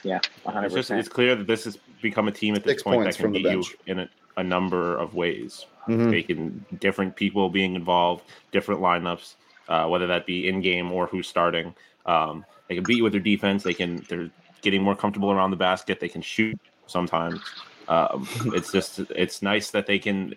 [0.06, 0.66] Yeah, 100%.
[0.66, 3.18] It's, just, it's clear that this has become a team at this Six point that
[3.18, 5.66] can beat you in a, a number of ways.
[5.88, 6.10] Mhm.
[6.10, 9.36] Making different people being involved, different lineups,
[9.68, 11.76] uh, whether that be in game or who's starting.
[12.06, 13.64] Um, they can beat you with their defense.
[13.64, 14.04] They can.
[14.10, 14.30] They're
[14.62, 16.00] getting more comfortable around the basket.
[16.00, 17.40] They can shoot sometimes.
[17.88, 20.34] Um, it's just it's nice that they can.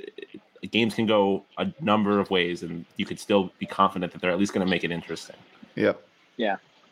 [0.70, 4.30] Games can go a number of ways, and you could still be confident that they're
[4.30, 5.36] at least going to make it interesting.
[5.76, 6.02] Yep.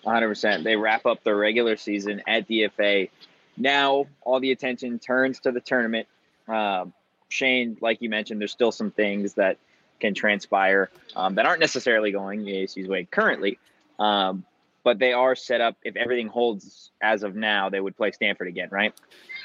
[0.07, 0.63] 100%.
[0.63, 3.11] They wrap up their regular season at DFA.
[3.57, 6.07] Now, all the attention turns to the tournament.
[6.49, 6.93] Um,
[7.29, 9.59] Shane, like you mentioned, there's still some things that
[9.99, 13.59] can transpire um, that aren't necessarily going the ASU's way currently.
[13.99, 14.45] Um,
[14.85, 15.77] but they are set up.
[15.83, 18.95] If everything holds as of now, they would play Stanford again, right?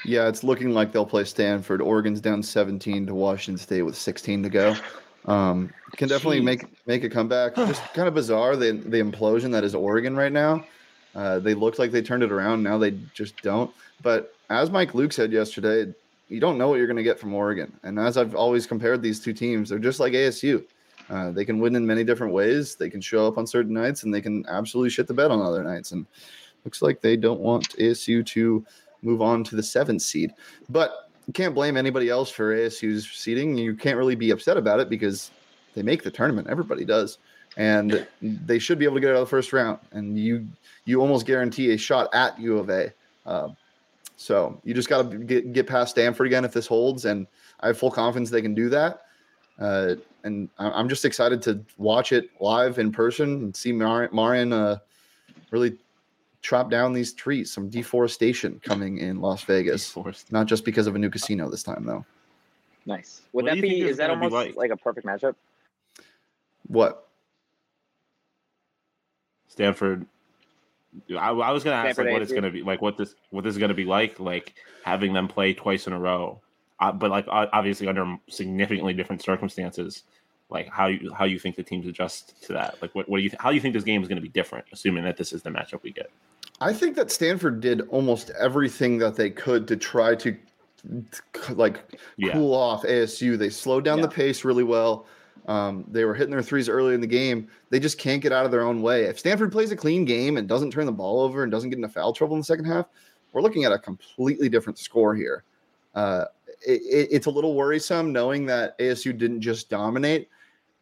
[0.04, 1.80] Yeah, it's looking like they'll play Stanford.
[1.80, 4.76] Oregon's down 17 to Washington State with 16 to go.
[5.26, 6.44] Um, can definitely Jeez.
[6.44, 7.54] make make a comeback.
[7.54, 10.64] Just kind of bizarre the the implosion that is Oregon right now.
[11.14, 12.62] Uh, they looked like they turned it around.
[12.62, 13.70] Now they just don't.
[14.02, 15.92] But as Mike Luke said yesterday,
[16.28, 17.72] you don't know what you're going to get from Oregon.
[17.82, 20.64] And as I've always compared these two teams, they're just like ASU.
[21.10, 22.74] Uh, they can win in many different ways.
[22.74, 25.42] They can show up on certain nights, and they can absolutely shit the bed on
[25.42, 25.92] other nights.
[25.92, 26.06] And
[26.64, 28.64] looks like they don't want ASU to
[29.02, 30.32] move on to the seventh seed.
[30.70, 33.56] But you can't blame anybody else for ASU's seeding.
[33.56, 35.30] You can't really be upset about it because
[35.72, 36.46] they make the tournament.
[36.46, 37.16] Everybody does,
[37.56, 39.78] and they should be able to get out of the first round.
[39.92, 40.46] And you
[40.84, 42.92] you almost guarantee a shot at U of A.
[43.24, 43.48] Uh,
[44.18, 47.26] so you just got to get get past Stanford again if this holds, and
[47.60, 49.06] I have full confidence they can do that.
[49.58, 54.52] Uh, and I'm just excited to watch it live in person and see Mar- Marreon
[54.52, 54.78] uh,
[55.50, 55.78] really
[56.42, 57.52] chop down these trees.
[57.52, 60.30] Some deforestation coming in Las Vegas, Forced.
[60.32, 62.04] not just because of a new casino this time, though.
[62.84, 63.22] Nice.
[63.32, 63.82] Would What that be?
[63.82, 64.56] Is that gonna be almost like?
[64.56, 65.34] like a perfect matchup?
[66.66, 67.08] What?
[69.48, 70.06] Stanford.
[71.10, 72.96] I, I was going to ask Stanford like what it's going to be like, what
[72.98, 75.98] this what this is going to be like, like having them play twice in a
[75.98, 76.40] row,
[76.80, 80.02] uh, but like obviously under significantly different circumstances.
[80.52, 82.76] Like how you how you think the teams adjust to that?
[82.82, 84.22] Like what, what do you th- how do you think this game is going to
[84.22, 86.10] be different, assuming that this is the matchup we get?
[86.60, 90.36] I think that Stanford did almost everything that they could to try to
[91.50, 91.82] like
[92.16, 93.38] Yeah, cool off ASU.
[93.38, 95.06] They slowed down the pace really well.
[95.48, 97.48] Um, they were hitting their threes early in the game.
[97.70, 99.04] They just can't get out of their own way.
[99.04, 101.76] If Stanford plays a clean game and doesn't turn the ball over and doesn't get
[101.76, 102.86] into foul trouble in the second half,
[103.32, 105.42] we're looking at a completely different score here.
[105.94, 106.26] Uh,
[106.66, 110.28] it, it- it's a little worrisome knowing that ASU didn't just dominate,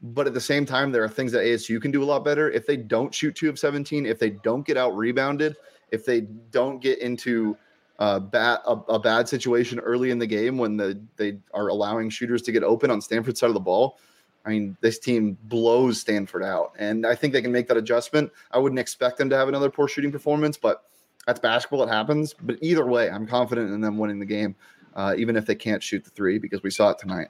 [0.02, 2.50] but at the same time, there are things that ASU can do a lot better.
[2.50, 5.56] If they don't shoot two of 17, if they don't get out rebounded,
[5.90, 7.56] if they don't get into
[7.98, 12.08] uh, bad, a, a bad situation early in the game when the, they are allowing
[12.08, 13.98] shooters to get open on Stanford's side of the ball,
[14.46, 16.72] I mean, this team blows Stanford out.
[16.78, 18.32] And I think they can make that adjustment.
[18.52, 20.84] I wouldn't expect them to have another poor shooting performance, but
[21.26, 21.82] that's basketball.
[21.82, 22.34] It happens.
[22.40, 24.56] But either way, I'm confident in them winning the game,
[24.94, 27.28] uh, even if they can't shoot the three, because we saw it tonight.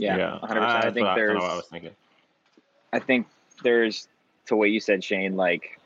[0.00, 0.56] Yeah, 100%.
[0.56, 1.42] I, that's think I- there's.
[1.42, 1.90] I was thinking.
[2.92, 3.26] I think
[3.62, 4.08] there's
[4.46, 5.36] to what you said, Shane.
[5.36, 5.78] Like,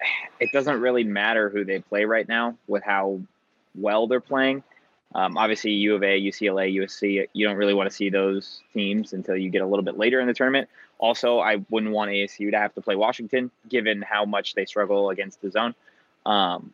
[0.40, 3.20] it doesn't really matter who they play right now with how
[3.74, 4.62] well they're playing.
[5.12, 9.12] Um, obviously, U of A, UCLA, USC, you don't really want to see those teams
[9.12, 10.68] until you get a little bit later in the tournament.
[10.98, 15.10] Also, I wouldn't want ASU to have to play Washington, given how much they struggle
[15.10, 15.74] against the zone.
[16.24, 16.72] Um,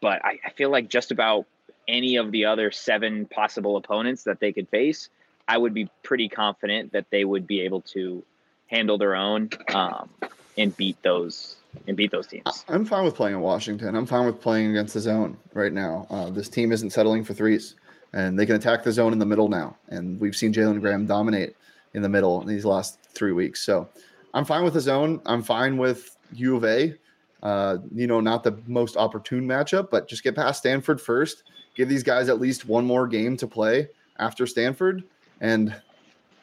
[0.00, 1.46] but I, I feel like just about
[1.86, 5.08] any of the other seven possible opponents that they could face,
[5.48, 8.22] I would be pretty confident that they would be able to
[8.66, 10.10] handle their own um,
[10.56, 11.56] and beat those
[11.86, 12.64] and beat those teams.
[12.68, 13.94] I'm fine with playing in Washington.
[13.94, 16.06] I'm fine with playing against the zone right now.
[16.10, 17.74] Uh, this team isn't settling for threes,
[18.12, 19.76] and they can attack the zone in the middle now.
[19.88, 21.56] And we've seen Jalen Graham dominate
[21.94, 23.62] in the middle in these last three weeks.
[23.62, 23.88] So
[24.34, 25.20] I'm fine with the zone.
[25.26, 26.94] I'm fine with U of A.
[27.42, 31.44] Uh, you know, not the most opportune matchup, but just get past Stanford first.
[31.76, 35.04] Give these guys at least one more game to play after Stanford,
[35.40, 35.74] and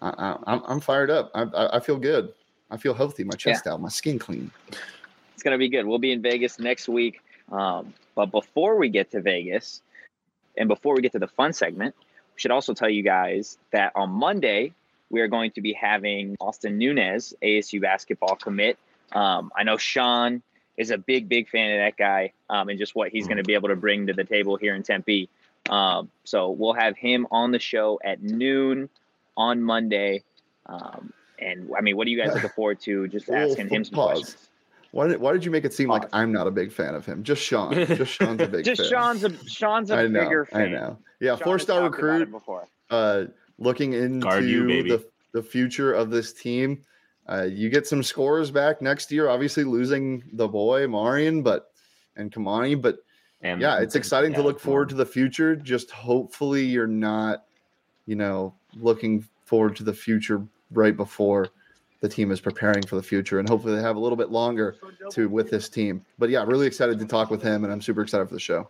[0.01, 1.31] I, I, I'm I'm fired up.
[1.33, 2.33] I, I, I feel good.
[2.71, 3.23] I feel healthy.
[3.23, 3.81] My chest out.
[3.81, 4.51] My skin clean.
[5.33, 5.85] It's going to be good.
[5.85, 7.21] We'll be in Vegas next week.
[7.51, 9.81] Um, but before we get to Vegas
[10.57, 13.91] and before we get to the fun segment, we should also tell you guys that
[13.95, 14.73] on Monday,
[15.09, 18.77] we are going to be having Austin Nunez, ASU basketball commit.
[19.11, 20.41] Um, I know Sean
[20.77, 23.43] is a big, big fan of that guy um, and just what he's going to
[23.43, 25.29] be able to bring to the table here in Tempe.
[25.69, 28.89] Um, so we'll have him on the show at noon
[29.37, 30.23] on Monday.
[30.67, 33.07] Um, and I mean, what are you guys looking forward to?
[33.07, 34.11] Just Full- asking him some pause.
[34.19, 34.49] questions.
[34.91, 37.05] Why did, why did you make it seem like I'm not a big fan of
[37.05, 37.21] him?
[37.23, 37.73] Just Sean.
[37.85, 38.89] Just Sean's a big Just fan.
[38.89, 40.21] Sean's a Sean's a I know.
[40.23, 40.61] bigger fan.
[40.61, 40.97] I know.
[41.19, 42.31] Yeah, Sean four has star talked about it recruit.
[42.31, 42.67] before.
[42.89, 43.25] Uh,
[43.57, 46.81] looking into you, the the future of this team.
[47.27, 49.27] uh, you get some scores back next year.
[49.27, 51.71] Obviously, losing the boy Marreon, but
[52.15, 52.99] and Kimani, but
[53.45, 55.55] And yeah, it's exciting to look forward to the future.
[55.55, 57.45] Just hopefully, you're not,
[58.07, 61.49] you know, looking forward to the future right before
[62.01, 64.77] the team is preparing for the future, and hopefully they have a little bit longer
[65.11, 66.03] to with this team.
[66.17, 68.67] But yeah, really excited to talk with him, and I'm super excited for the show.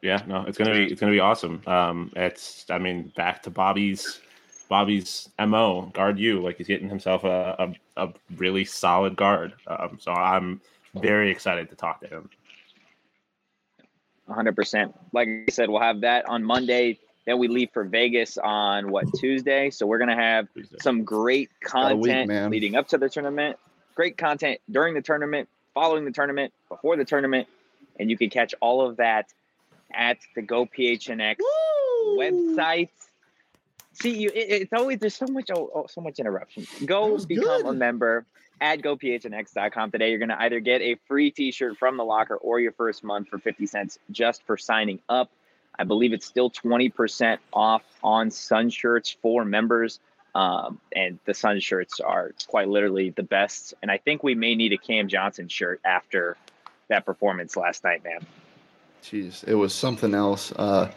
[0.00, 1.60] Yeah, no, it's gonna be it's gonna be awesome.
[1.66, 4.20] Um, it's I mean back to Bobby's
[4.70, 9.52] Bobby's mo guard you like he's getting himself a a, a really solid guard.
[9.66, 10.62] Um, so I'm
[10.94, 12.30] very excited to talk to him.
[14.28, 14.92] 100%.
[15.12, 16.98] Like I said, we'll have that on Monday.
[17.26, 19.70] Then we leave for Vegas on what Tuesday.
[19.70, 20.76] So we're gonna have Tuesday.
[20.80, 23.58] some great Got a week, content leading up to the tournament.
[23.94, 27.48] Great content during the tournament, following the tournament, before the tournament,
[27.98, 29.32] and you can catch all of that
[29.92, 31.36] at the Go PHNX
[32.16, 32.90] website.
[33.94, 36.66] See, you it, it's always there's so much oh, oh, so much interruption.
[36.84, 38.24] Go was become a member
[38.60, 40.10] at gophnx.com today.
[40.10, 43.38] You're gonna either get a free T-shirt from the locker or your first month for
[43.38, 45.30] 50 cents just for signing up.
[45.78, 50.00] I believe it's still 20% off on sun shirts for members.
[50.34, 53.72] Um, and the sun shirts are quite literally the best.
[53.80, 56.36] And I think we may need a Cam Johnson shirt after
[56.88, 58.20] that performance last night, man.
[59.02, 60.52] Jeez, it was something else.
[60.52, 60.90] Uh,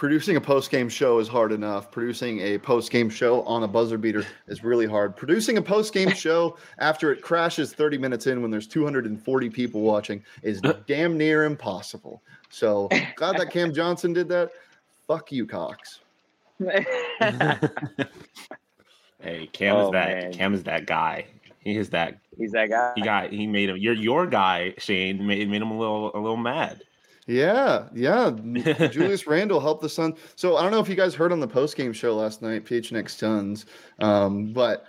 [0.00, 1.90] producing a post game show is hard enough.
[1.90, 5.14] Producing a post game show on a buzzer beater is really hard.
[5.14, 9.82] Producing a post game show after it crashes 30 minutes in when there's 240 people
[9.82, 12.22] watching is damn near impossible.
[12.48, 14.52] So glad that Cam Johnson did that.
[15.06, 16.00] Fuck you, Cox.
[16.58, 16.86] Hey,
[19.52, 20.32] Cam Oh, is that man.
[20.32, 21.26] Cam is that guy.
[21.58, 22.92] He is that He's that guy.
[22.96, 26.18] he got he made him your your guy Shane made made him a little a
[26.18, 26.84] little mad.
[27.26, 28.30] Yeah, yeah.
[28.90, 30.14] Julius Randle helped the Sun.
[30.36, 32.64] So I don't know if you guys heard on the post game show last night,
[32.64, 33.66] PHNX Suns,
[34.00, 34.86] um, but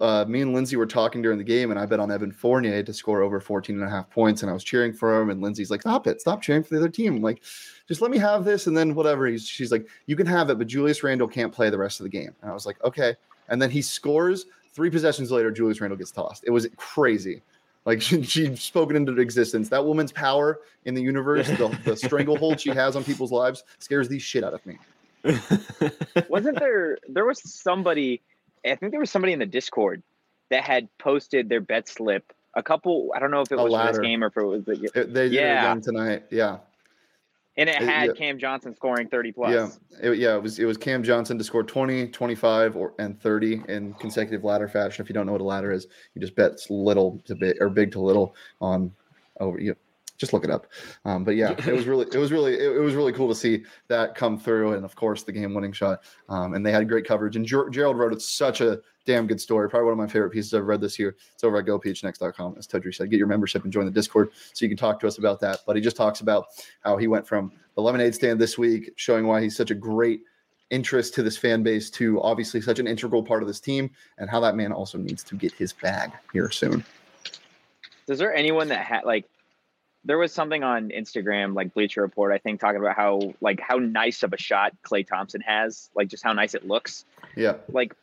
[0.00, 2.82] uh, me and Lindsay were talking during the game, and I bet on Evan Fournier
[2.82, 5.30] to score over 14 and a half points, and I was cheering for him.
[5.30, 6.20] And Lindsay's like, "Stop it!
[6.20, 7.16] Stop cheering for the other team!
[7.16, 7.42] I'm like,
[7.88, 10.58] just let me have this, and then whatever." He's, she's like, "You can have it,
[10.58, 13.16] but Julius Randle can't play the rest of the game." And I was like, "Okay."
[13.48, 14.46] And then he scores.
[14.72, 16.44] Three possessions later, Julius Randle gets tossed.
[16.46, 17.42] It was crazy.
[17.84, 19.68] Like she, she'd spoken into existence.
[19.68, 24.08] That woman's power in the universe, the, the stranglehold she has on people's lives, scares
[24.08, 24.78] the shit out of me.
[26.28, 26.98] Wasn't there?
[27.08, 28.20] There was somebody.
[28.64, 30.02] I think there was somebody in the Discord
[30.50, 32.32] that had posted their bet slip.
[32.56, 33.10] A couple.
[33.14, 34.64] I don't know if it A was for this game or if it was.
[34.64, 35.56] The, It- they did Yeah.
[35.68, 36.22] it again tonight.
[36.30, 36.58] Yeah,
[37.56, 38.12] and it Uh, had yeah.
[38.14, 39.52] Cam Johnson scoring thirty plus.
[39.52, 40.36] yeah, it, yeah.
[40.36, 44.44] It was it was Cam Johnson to score 20, 25, or and 30 in consecutive
[44.44, 45.02] ladder fashion.
[45.02, 47.68] If you don't know what a ladder is, you just bet little to big or
[47.68, 48.92] big to little on
[49.40, 49.74] over you.
[50.16, 50.68] Just look it up.
[51.04, 53.34] Um, but yeah, it was really, it was really, it, it was really cool to
[53.34, 56.04] see that come through, and of course the game-winning shot.
[56.28, 57.34] Um, and they had great coverage.
[57.34, 59.68] And Ger- Gerald wrote it such a damn good story.
[59.68, 61.16] Probably one of my favorite pieces I've read this year.
[61.34, 62.56] It's over at gophnx.com.
[62.58, 65.06] As Totri said, get your membership and join the Discord so you can talk to
[65.06, 65.60] us about that.
[65.66, 66.46] But he just talks about
[66.82, 70.22] how he went from the lemonade stand this week, showing why he's such a great
[70.70, 74.30] interest to this fan base, to obviously such an integral part of this team, and
[74.30, 76.84] how that man also needs to get his bag here soon.
[78.08, 79.26] Is there anyone that had like?
[80.06, 83.76] There was something on Instagram, like Bleacher Report, I think, talking about how like how
[83.76, 87.06] nice of a shot Klay Thompson has, like just how nice it looks.
[87.36, 87.54] Yeah.
[87.70, 87.94] Like,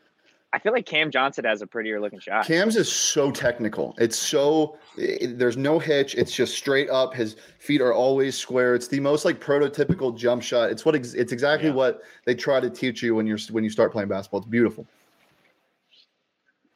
[0.54, 2.46] I feel like Cam Johnson has a prettier looking shot.
[2.46, 3.96] Cam's is so technical.
[3.98, 6.14] It's so it- there's no hitch.
[6.16, 7.14] It's just straight up.
[7.14, 8.76] His feet are always square.
[8.76, 10.70] It's the most like prototypical jump shot.
[10.70, 11.76] It's what ex- it's exactly Yeah.
[11.76, 14.42] what they try to teach you when you're when you start playing basketball.
[14.42, 14.86] It's beautiful.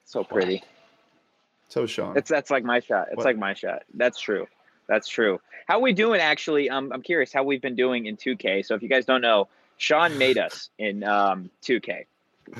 [0.05, 0.63] so pretty.
[1.67, 2.13] So Sean.
[2.13, 3.07] That's that's like my shot.
[3.09, 3.25] It's What?
[3.25, 3.83] like my shot.
[3.95, 4.47] That's true.
[4.87, 5.41] That's true.
[5.67, 6.69] How we doing actually?
[6.69, 8.63] Um, I'm curious how we've been doing in 2K.
[8.65, 12.05] So if you guys don't know, Sean made us in um 2K,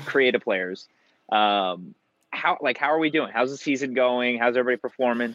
[0.04, 0.88] creative players.
[1.30, 1.94] Um,
[2.30, 3.30] how like how are we doing?
[3.32, 4.38] How's the season going?
[4.38, 5.34] How's everybody performing?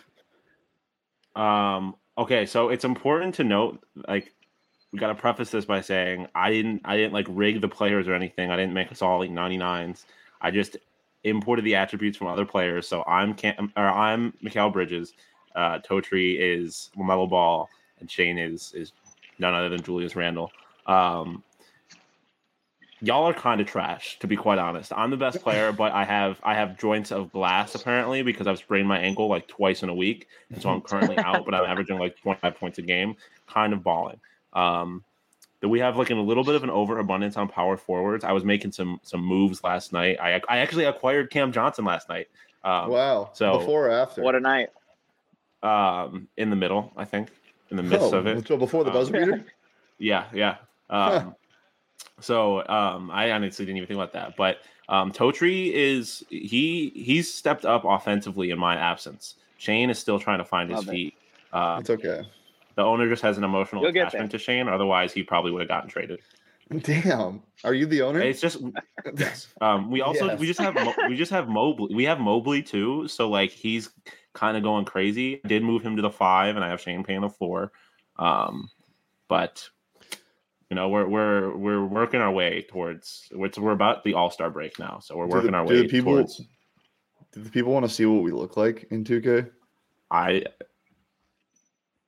[1.35, 4.33] Um, okay, so it's important to note, like,
[4.91, 8.07] we got to preface this by saying I didn't, I didn't like rig the players
[8.07, 8.51] or anything.
[8.51, 10.03] I didn't make us all like 99s.
[10.41, 10.75] I just
[11.23, 12.87] imported the attributes from other players.
[12.87, 15.13] So I'm Cam, or I'm Mikal Bridges.
[15.55, 18.91] Uh, Totri is Lamelo Ball, and Shane is is
[19.39, 20.51] none other than Julius Randle.
[20.87, 21.43] Um,
[23.01, 24.91] y'all are kind of trash, to be quite honest.
[24.95, 28.59] I'm the best player, but I have I have joints of glass apparently because I've
[28.59, 31.45] sprained my ankle like twice in a week, and so I'm currently out.
[31.45, 33.15] But I'm averaging like 25 points a game,
[33.47, 34.19] kind of balling.
[34.53, 35.03] Um,
[35.61, 38.23] that we have like a little bit of an overabundance on power forwards.
[38.23, 40.17] I was making some some moves last night.
[40.19, 42.27] I I actually acquired Cam Johnson last night.
[42.63, 43.29] Um, wow.
[43.33, 44.21] so- before or after?
[44.21, 44.69] What a night!
[45.63, 47.29] um, in the middle, I think,
[47.69, 48.47] in the midst oh, of it.
[48.47, 49.45] so before the Um, buzzer beater.
[49.97, 50.55] Yeah, yeah.
[50.89, 51.35] Um,
[52.19, 54.35] So um, I honestly didn't even think about that.
[54.37, 54.59] But
[54.89, 59.35] Um, Totri is he he's stepped up offensively in my absence.
[59.57, 60.91] Shane is still trying to find his Love it.
[60.91, 61.13] feet.
[61.53, 62.23] Uh, It's okay.
[62.75, 64.67] the owner just has an emotional You'll attachment to Shane.
[64.67, 66.19] Otherwise, he probably would have gotten traded.
[66.81, 67.41] Damn.
[67.63, 68.21] Are you the owner?
[68.21, 68.61] It's just
[69.17, 69.47] yes.
[69.61, 71.93] Um, we also we just have Mo- we just have Mobley.
[71.93, 73.07] We have Mobley too.
[73.07, 73.89] So like he's
[74.33, 75.41] kind of going crazy.
[75.43, 77.71] I did move him to the five, and I have Shane paying the four.
[78.17, 78.69] Um,
[79.27, 79.69] but
[80.71, 83.27] you know we're we're we're working our way towards.
[83.33, 85.73] We're, we're about the All Star break now, so we're Do working the- our do
[85.73, 86.41] way the people- towards.
[87.33, 89.49] Do the people want to see what we look like in 2K?
[90.09, 90.43] I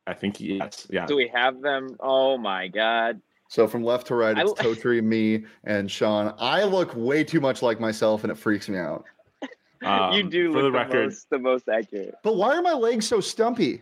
[0.08, 1.06] I think yes, yeah.
[1.06, 1.96] Do we have them?
[2.00, 3.22] Oh my god.
[3.50, 6.34] So from left to right, I it's l- Totri, me, and Sean.
[6.40, 9.04] I look way too much like myself, and it freaks me out.
[9.82, 11.06] you Um, do for the the, record.
[11.06, 12.16] most, the most accurate.
[12.24, 13.82] But why are my legs so stumpy?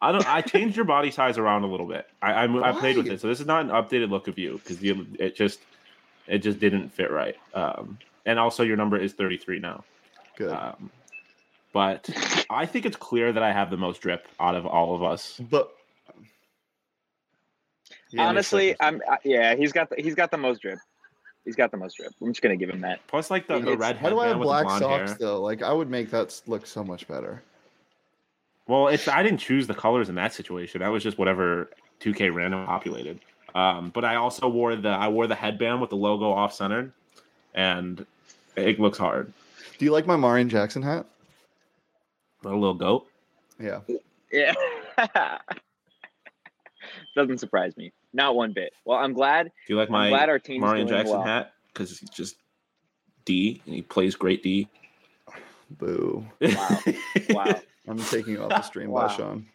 [0.00, 0.26] I don't.
[0.28, 2.06] I changed your body size around a little bit.
[2.22, 4.58] I I, I played with it, so this is not an updated look of you
[4.58, 5.60] because you it just
[6.26, 7.36] it just didn't fit right.
[7.54, 9.84] Um, and also your number is thirty three now.
[10.36, 10.52] Good.
[10.52, 10.90] Um,
[11.72, 12.08] but
[12.48, 15.40] I think it's clear that I have the most drip out of all of us.
[15.50, 15.72] but
[18.10, 19.54] Yeah, Honestly, I'm I- yeah.
[19.54, 20.78] He's got the, he's got the most drip.
[21.44, 22.12] He's got the most drip.
[22.20, 23.00] I'm just gonna give him that.
[23.06, 25.18] Plus, like the, the red How do I have headband with the black socks hair.
[25.18, 25.42] though?
[25.42, 27.42] Like I would make that look so much better.
[28.68, 30.80] Well, it's I didn't choose the colors in that situation.
[30.80, 33.18] That was just whatever 2K random populated.
[33.54, 36.92] Um, but I also wore the I wore the headband with the logo off centered,
[37.54, 38.06] and
[38.56, 39.32] it looks hard.
[39.78, 41.06] Do you like my Marreon Jackson hat?
[42.44, 43.06] A little goat.
[43.58, 43.80] Yeah.
[44.30, 44.54] Yeah.
[47.16, 47.92] Doesn't surprise me.
[48.12, 48.72] Not one bit.
[48.84, 49.46] Well, I'm glad.
[49.46, 51.24] Do you like I'm my glad our team's Marreon Jackson well.
[51.26, 51.52] hat?
[51.72, 52.36] Because he's just
[53.24, 54.68] D and he plays great D.
[55.70, 56.26] Boo.
[56.40, 56.80] Wow.
[57.30, 57.60] Wow.
[57.88, 59.06] I'm taking you off the stream Wow.
[59.08, 59.46] by Sean.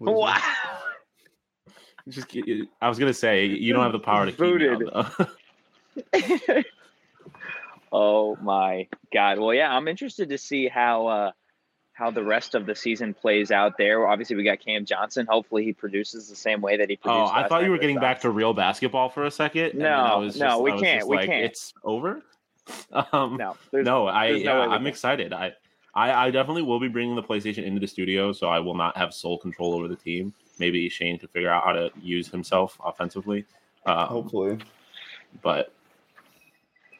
[0.00, 0.38] Wow.
[2.08, 2.34] just
[2.80, 4.88] I was gonna say you don't have the power to keep me Booted.
[4.92, 6.64] on,
[7.92, 9.38] oh my god.
[9.38, 11.30] Well, yeah, I'm interested to see how uh
[11.94, 14.08] how the rest of the season plays out there.
[14.08, 15.26] Obviously, we got Cam Johnson.
[15.28, 17.30] Hopefully, he produces the same way that he produced.
[17.32, 19.72] oh, I thought you were getting back to real basketball for a second.
[19.74, 21.44] and I No, was no, we I was can't, just we like, can't.
[21.44, 22.22] It's over.
[23.12, 24.86] Um, No, no, I, no yeah, I'm can.
[24.86, 25.32] excited.
[25.32, 25.52] I,
[25.94, 28.96] I I definitely will be bringing the PlayStation into the studio, so I will not
[28.96, 30.32] have sole control over the team.
[30.58, 33.44] Maybe Shane could figure out how to use himself offensively.
[33.86, 34.58] Um, Hopefully.
[35.42, 35.72] but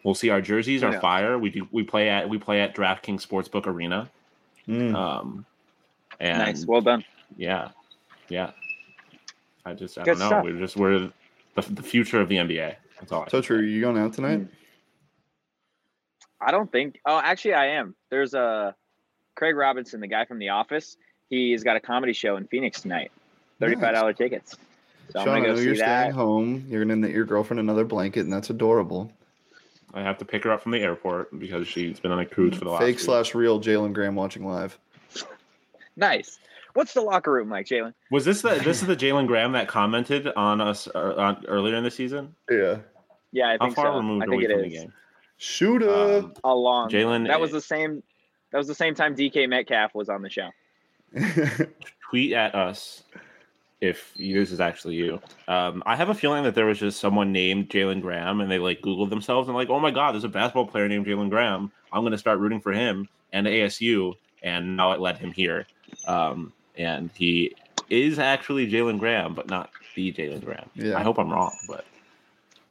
[0.04, 0.30] we'll see.
[0.30, 1.00] Our jerseys Who are knows?
[1.00, 1.38] fire.
[1.38, 4.10] We do we play at we play at DraftKings Sportsbook Arena.
[4.68, 4.94] Mm.
[4.94, 5.46] Um,
[6.20, 6.66] and nice.
[6.66, 7.04] Well done.
[7.36, 7.70] yeah,
[8.28, 8.50] yeah.
[9.64, 10.26] I just I Good don't know.
[10.28, 10.44] stuff.
[10.44, 10.98] We're just we're
[11.54, 12.74] the, the future of the NBA.
[12.98, 13.24] That's all.
[13.28, 13.60] So can true.
[13.62, 13.70] say.
[13.70, 14.46] You going out tonight?
[16.40, 16.98] I don't think.
[17.06, 17.94] Oh, actually, I am.
[18.10, 18.74] There's a
[19.34, 20.96] Craig Robinson, the guy from The Office.
[21.30, 23.10] He's got a comedy show in Phoenix tonight.
[23.60, 24.56] Thirty-five dollar tickets.
[25.10, 26.64] So I'm Sean, I gonna know go you're see staying home.
[26.68, 29.10] You're gonna knit your girlfriend another blanket, and that's adorable.
[29.94, 32.56] I have to pick her up from the airport because she's been on a cruise
[32.56, 33.00] for the last Fake week.
[33.00, 34.78] slash real Jalen Graham watching live.
[35.96, 36.38] Nice.
[36.74, 37.92] What's the locker room like, Jalen?
[38.10, 41.76] Was this the this is the Jalen Graham that commented on us uh, on, earlier
[41.76, 42.34] in the season?
[42.50, 42.78] Yeah.
[43.32, 43.96] Yeah, I How think far so.
[43.96, 44.92] removed I are think we it from the game?
[45.36, 45.90] Shooter.
[46.18, 46.88] Um, A long.
[46.88, 48.02] Jalen- That was the same.
[48.52, 50.50] That was the same time DK Metcalf was on the show.
[52.10, 53.02] tweet at us
[53.80, 55.20] if this is actually you.
[55.48, 58.58] Um, I have a feeling that there was just someone named Jalen Graham and they
[58.58, 61.72] like Googled themselves and like, oh my God, there's a basketball player named Jalen Graham.
[61.92, 64.14] I'm going to start rooting for him and ASU.
[64.42, 65.66] And now it led him here.
[66.06, 67.54] Um, and he
[67.90, 70.68] is actually Jalen Graham, but not the Jalen Graham.
[70.74, 70.96] Yeah.
[70.96, 71.84] I hope I'm wrong, but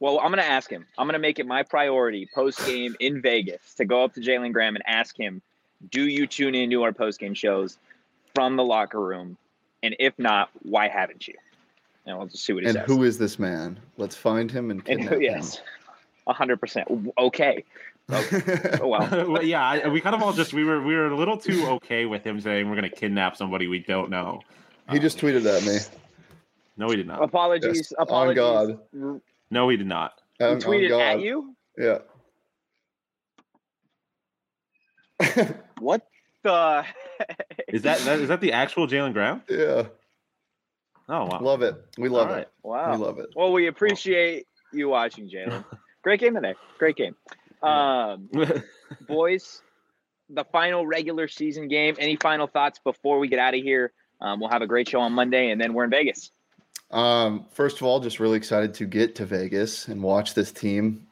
[0.00, 0.86] Well, I'm gonna ask him.
[0.98, 4.52] I'm gonna make it my priority post game in Vegas to go up to Jalen
[4.52, 5.42] Graham and ask him,
[5.90, 7.78] "Do you tune into our post game shows
[8.34, 9.36] from the locker room?
[9.82, 11.34] And if not, why haven't you?"
[12.06, 12.86] And we'll just see what he and says.
[12.86, 13.78] who is this man?
[13.96, 15.20] Let's find him and And kidnap who?
[15.20, 15.60] Yes,
[16.26, 16.88] hundred percent.
[17.18, 17.64] Okay.
[18.10, 18.78] him.
[18.82, 19.26] Oh well.
[19.30, 22.04] Well, yeah, we kind of all just we were we were a little too okay
[22.06, 24.40] with him saying we're going to kidnap somebody we don't know.
[24.90, 25.78] he just tweeted at me.
[26.76, 27.22] No, he did not.
[27.22, 27.76] Apologies.
[27.76, 28.34] Yes, on.
[28.34, 29.20] God.
[29.50, 30.20] No, he did not.
[30.38, 31.54] He Um, on tweeted at you.
[31.78, 31.98] Yeah.
[35.82, 36.06] What
[36.42, 36.84] the?
[37.68, 39.42] Is that, that is that the actual Jalen Graham?
[39.48, 39.86] yeah.
[41.08, 41.40] Oh wow.
[41.40, 41.74] Love it.
[41.98, 42.48] We love All it.
[42.62, 42.92] Wow.
[42.92, 43.30] We love it.
[43.34, 45.64] Well, we appreciate you watching, Jalen.
[46.02, 46.54] Great game today.
[46.78, 47.14] Great game.
[47.62, 48.28] Um,
[49.08, 49.62] boys,
[50.30, 51.96] the final regular season game.
[51.98, 53.92] Any final thoughts before we get out of here?
[54.20, 56.30] Um, we'll have a great show on Monday, and then we're in Vegas.
[56.90, 61.06] Um, first of all, just really excited to get to Vegas and watch this team.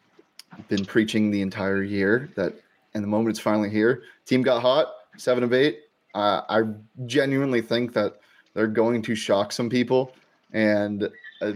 [0.68, 2.54] Been preaching the entire year that,
[2.94, 5.80] and the moment it's finally here, team got hot, seven of eight.
[6.14, 6.62] Uh, I
[7.06, 8.20] genuinely think that
[8.54, 10.14] they're going to shock some people,
[10.52, 11.10] and
[11.42, 11.52] uh,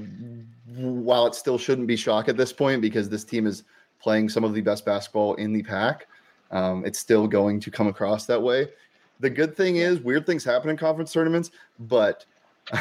[0.76, 3.62] while it still shouldn't be shock at this point because this team is
[4.00, 6.06] playing some of the best basketball in the pack.
[6.50, 8.68] Um, it's still going to come across that way.
[9.20, 12.26] The good thing is, weird things happen in conference tournaments, but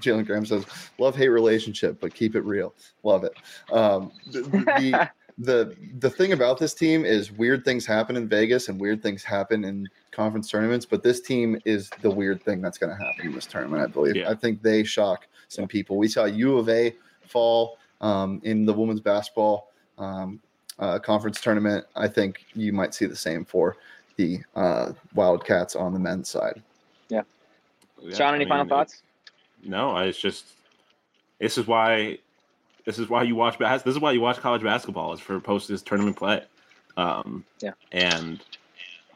[0.00, 0.64] Jalen Graham says,
[0.98, 2.74] "Love hate relationship, but keep it real.
[3.04, 3.32] Love it."
[3.72, 8.68] Um, the, the, the the thing about this team is weird things happen in Vegas
[8.68, 12.78] and weird things happen in conference tournaments, but this team is the weird thing that's
[12.78, 13.82] going to happen in this tournament.
[13.82, 14.16] I believe.
[14.16, 14.30] Yeah.
[14.30, 15.96] I think they shock some people.
[15.96, 16.94] We saw U of A
[17.26, 20.40] fall um, in the women's basketball um,
[20.78, 21.84] uh, conference tournament.
[21.96, 23.76] I think you might see the same for
[24.16, 26.62] the uh, Wildcats on the men's side.
[27.08, 27.22] Yeah,
[28.14, 29.02] Sean, any I final mean, thoughts?
[29.62, 30.46] No, it's just
[31.38, 32.18] this is why
[32.84, 35.38] this is why you watch bas- this is why you watch college basketball is for
[35.40, 36.42] post this tournament play.
[36.96, 37.72] Um, Yeah.
[37.92, 38.40] and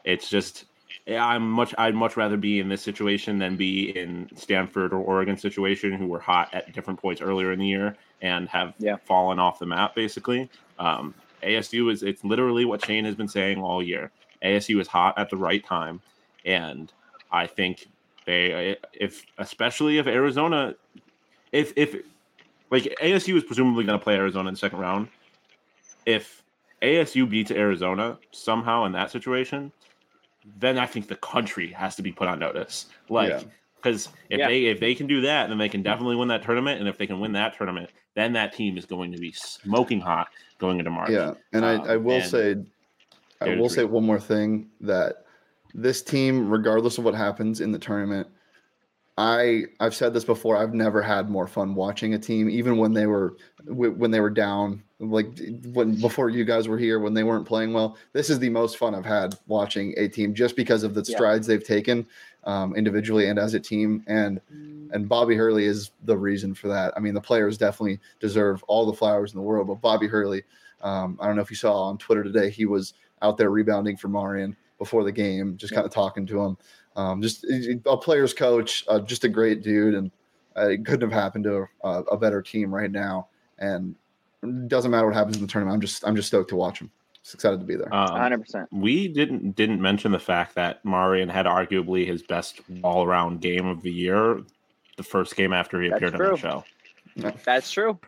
[0.04, 0.64] it's just
[1.08, 5.36] I'm much I'd much rather be in this situation than be in Stanford or Oregon
[5.36, 8.96] situation who were hot at different points earlier in the year and have Yeah.
[9.04, 10.48] fallen off the map basically.
[10.78, 14.10] Um, ASU is it's literally what Shane has been saying all year.
[14.42, 16.00] ASU is hot at the right time,
[16.46, 16.90] and
[17.30, 17.86] I think
[18.24, 20.74] they if especially if Arizona
[21.52, 21.96] if if
[22.74, 25.08] like ASU is presumably going to play Arizona in the second round.
[26.06, 26.42] If
[26.82, 29.70] ASU beats Arizona somehow in that situation,
[30.58, 32.86] then I think the country has to be put on notice.
[33.08, 33.42] Like Yeah.
[33.76, 34.48] because if Yeah.
[34.48, 36.80] they if they can do that, then they can definitely win that tournament.
[36.80, 40.00] And if they can win that tournament, then that team is going to be smoking
[40.00, 41.10] hot going into March.
[41.10, 42.56] Yeah, and Um, I, I will and say,
[43.40, 43.70] I will great.
[43.70, 45.24] say one more thing that
[45.74, 48.28] this team, regardless of what happens in the tournament,
[49.16, 50.56] I I've said this before.
[50.56, 54.30] I've never had more fun watching a team, even when they were when they were
[54.30, 54.82] down.
[54.98, 55.26] Like
[55.72, 57.96] when before you guys were here, when they weren't playing well.
[58.12, 61.16] This is the most fun I've had watching a team, just because of the Yeah.
[61.16, 62.06] strides they've taken
[62.44, 64.02] um, individually and as a team.
[64.08, 64.40] And
[64.92, 66.92] and Bobby Hurley is the reason for that.
[66.96, 70.42] I mean, the players definitely deserve all the flowers in the world, but Bobby Hurley,
[70.82, 73.96] um, I don't know if you saw on Twitter today, he was out there rebounding
[73.96, 76.56] for Marreon before the game, just kind of talking to him.
[76.96, 80.10] Um, just a player's coach, uh, just a great dude, and
[80.56, 83.28] uh, it couldn't have happened to a, a better team right now.
[83.58, 83.94] And
[84.42, 85.74] it doesn't matter what happens in the tournament.
[85.74, 86.90] I'm just I'm just stoked to watch him.
[87.22, 87.92] Just excited to be there.
[87.92, 88.66] Um, 100%.
[88.70, 93.66] we didn't didn't mention the fact that Marreon had arguably his best all around game
[93.66, 94.40] of the year,
[94.96, 96.64] the first game after he That's appeared on the show.
[97.44, 97.98] That's true.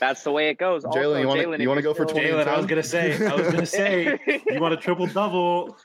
[0.00, 0.82] That's the way it goes.
[0.82, 2.66] Jalen, you wanna- Jalen, you if wanna you're go for still- 20 Jalen, I was
[2.66, 5.76] gonna say, I was gonna say, you want a triple double?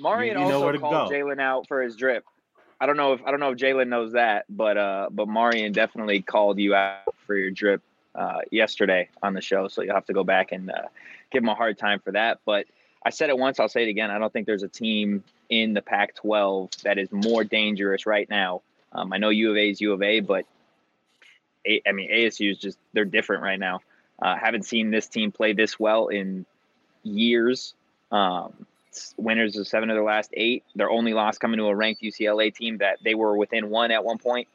[0.00, 1.12] Marreon You- you know also called.
[1.12, 2.24] Jalen out for his drip.
[2.80, 5.72] I don't know if I don't know if Jalen knows that, but uh, but Marreon
[5.72, 7.80] definitely called you out for your drip
[8.14, 9.68] uh, yesterday on the show.
[9.68, 10.88] So you'll have to go back and uh,
[11.30, 12.40] give him a hard time for that.
[12.44, 12.66] But
[13.06, 14.10] I said it once, I'll say it again.
[14.10, 18.62] I don't think there's a team in the Pac-12 that is more dangerous right now.
[18.92, 20.44] Um, I know U of A is U of A, but
[21.66, 23.80] A, I mean ASU is just they're different right now.
[24.20, 26.46] Uh, haven't seen this team play this well in
[27.02, 27.74] years.
[28.12, 28.66] Um,
[29.16, 30.64] winners of seven of their last eight.
[30.74, 34.04] Their only loss coming to a ranked UCLA team that they were within one at
[34.04, 34.48] one point.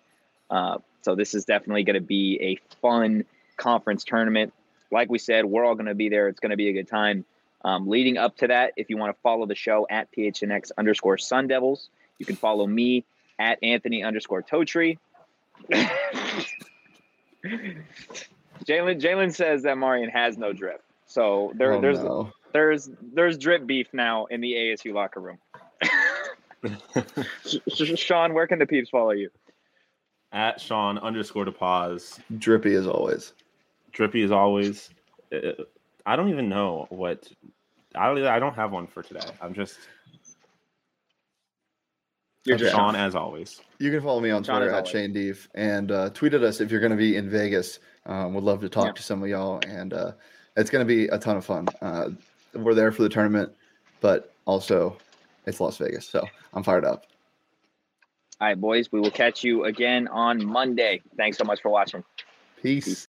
[0.50, 3.26] Uh, so this is definitely going to be a fun
[3.58, 4.54] conference tournament.
[4.92, 6.28] Like we said, we're all going to be there.
[6.28, 7.26] It's going to be a good time.
[7.64, 11.18] Um, leading up to that, if you want to follow the show at PHNX underscore
[11.18, 13.06] Sun Devils, you can follow me
[13.38, 14.98] at Anthony underscore Totri.
[18.66, 20.84] Jalen Jalen says that Marreon has no drip.
[21.06, 22.32] So there, Oh, there's no.
[22.54, 25.38] There's there's drip beef now in the ASU locker room.
[27.46, 29.30] Sh- Sh- Sean, where can the peeps follow you?
[30.32, 32.20] At Sean underscore to pause.
[32.38, 33.34] drippy as always.
[33.94, 34.90] Drippy as always.
[35.34, 35.54] Uh,
[36.06, 37.28] I don't even know what.
[37.96, 38.24] I don't.
[38.26, 39.22] I don't have one for today.
[39.42, 39.78] I'm just
[42.46, 43.60] You're just Sean as always.
[43.80, 44.88] You can follow me on Sean, Twitter at.
[44.88, 47.80] Shane Deef and uh, tweet at us if you're going to be in Vegas.
[48.06, 48.92] Um, would love to talk Yeah.
[48.94, 50.12] to some of y'all, and uh,
[50.58, 51.68] it's going to be a ton of fun.
[51.82, 52.10] Uh,
[52.54, 53.52] we're there for the tournament,
[54.02, 54.98] but also
[55.46, 57.06] it's Las Vegas, so I'm fired up.
[58.42, 58.92] All right, boys.
[58.92, 61.02] We will catch you again on Monday.
[61.18, 62.04] Thanks so much for watching.
[62.62, 62.86] Peace.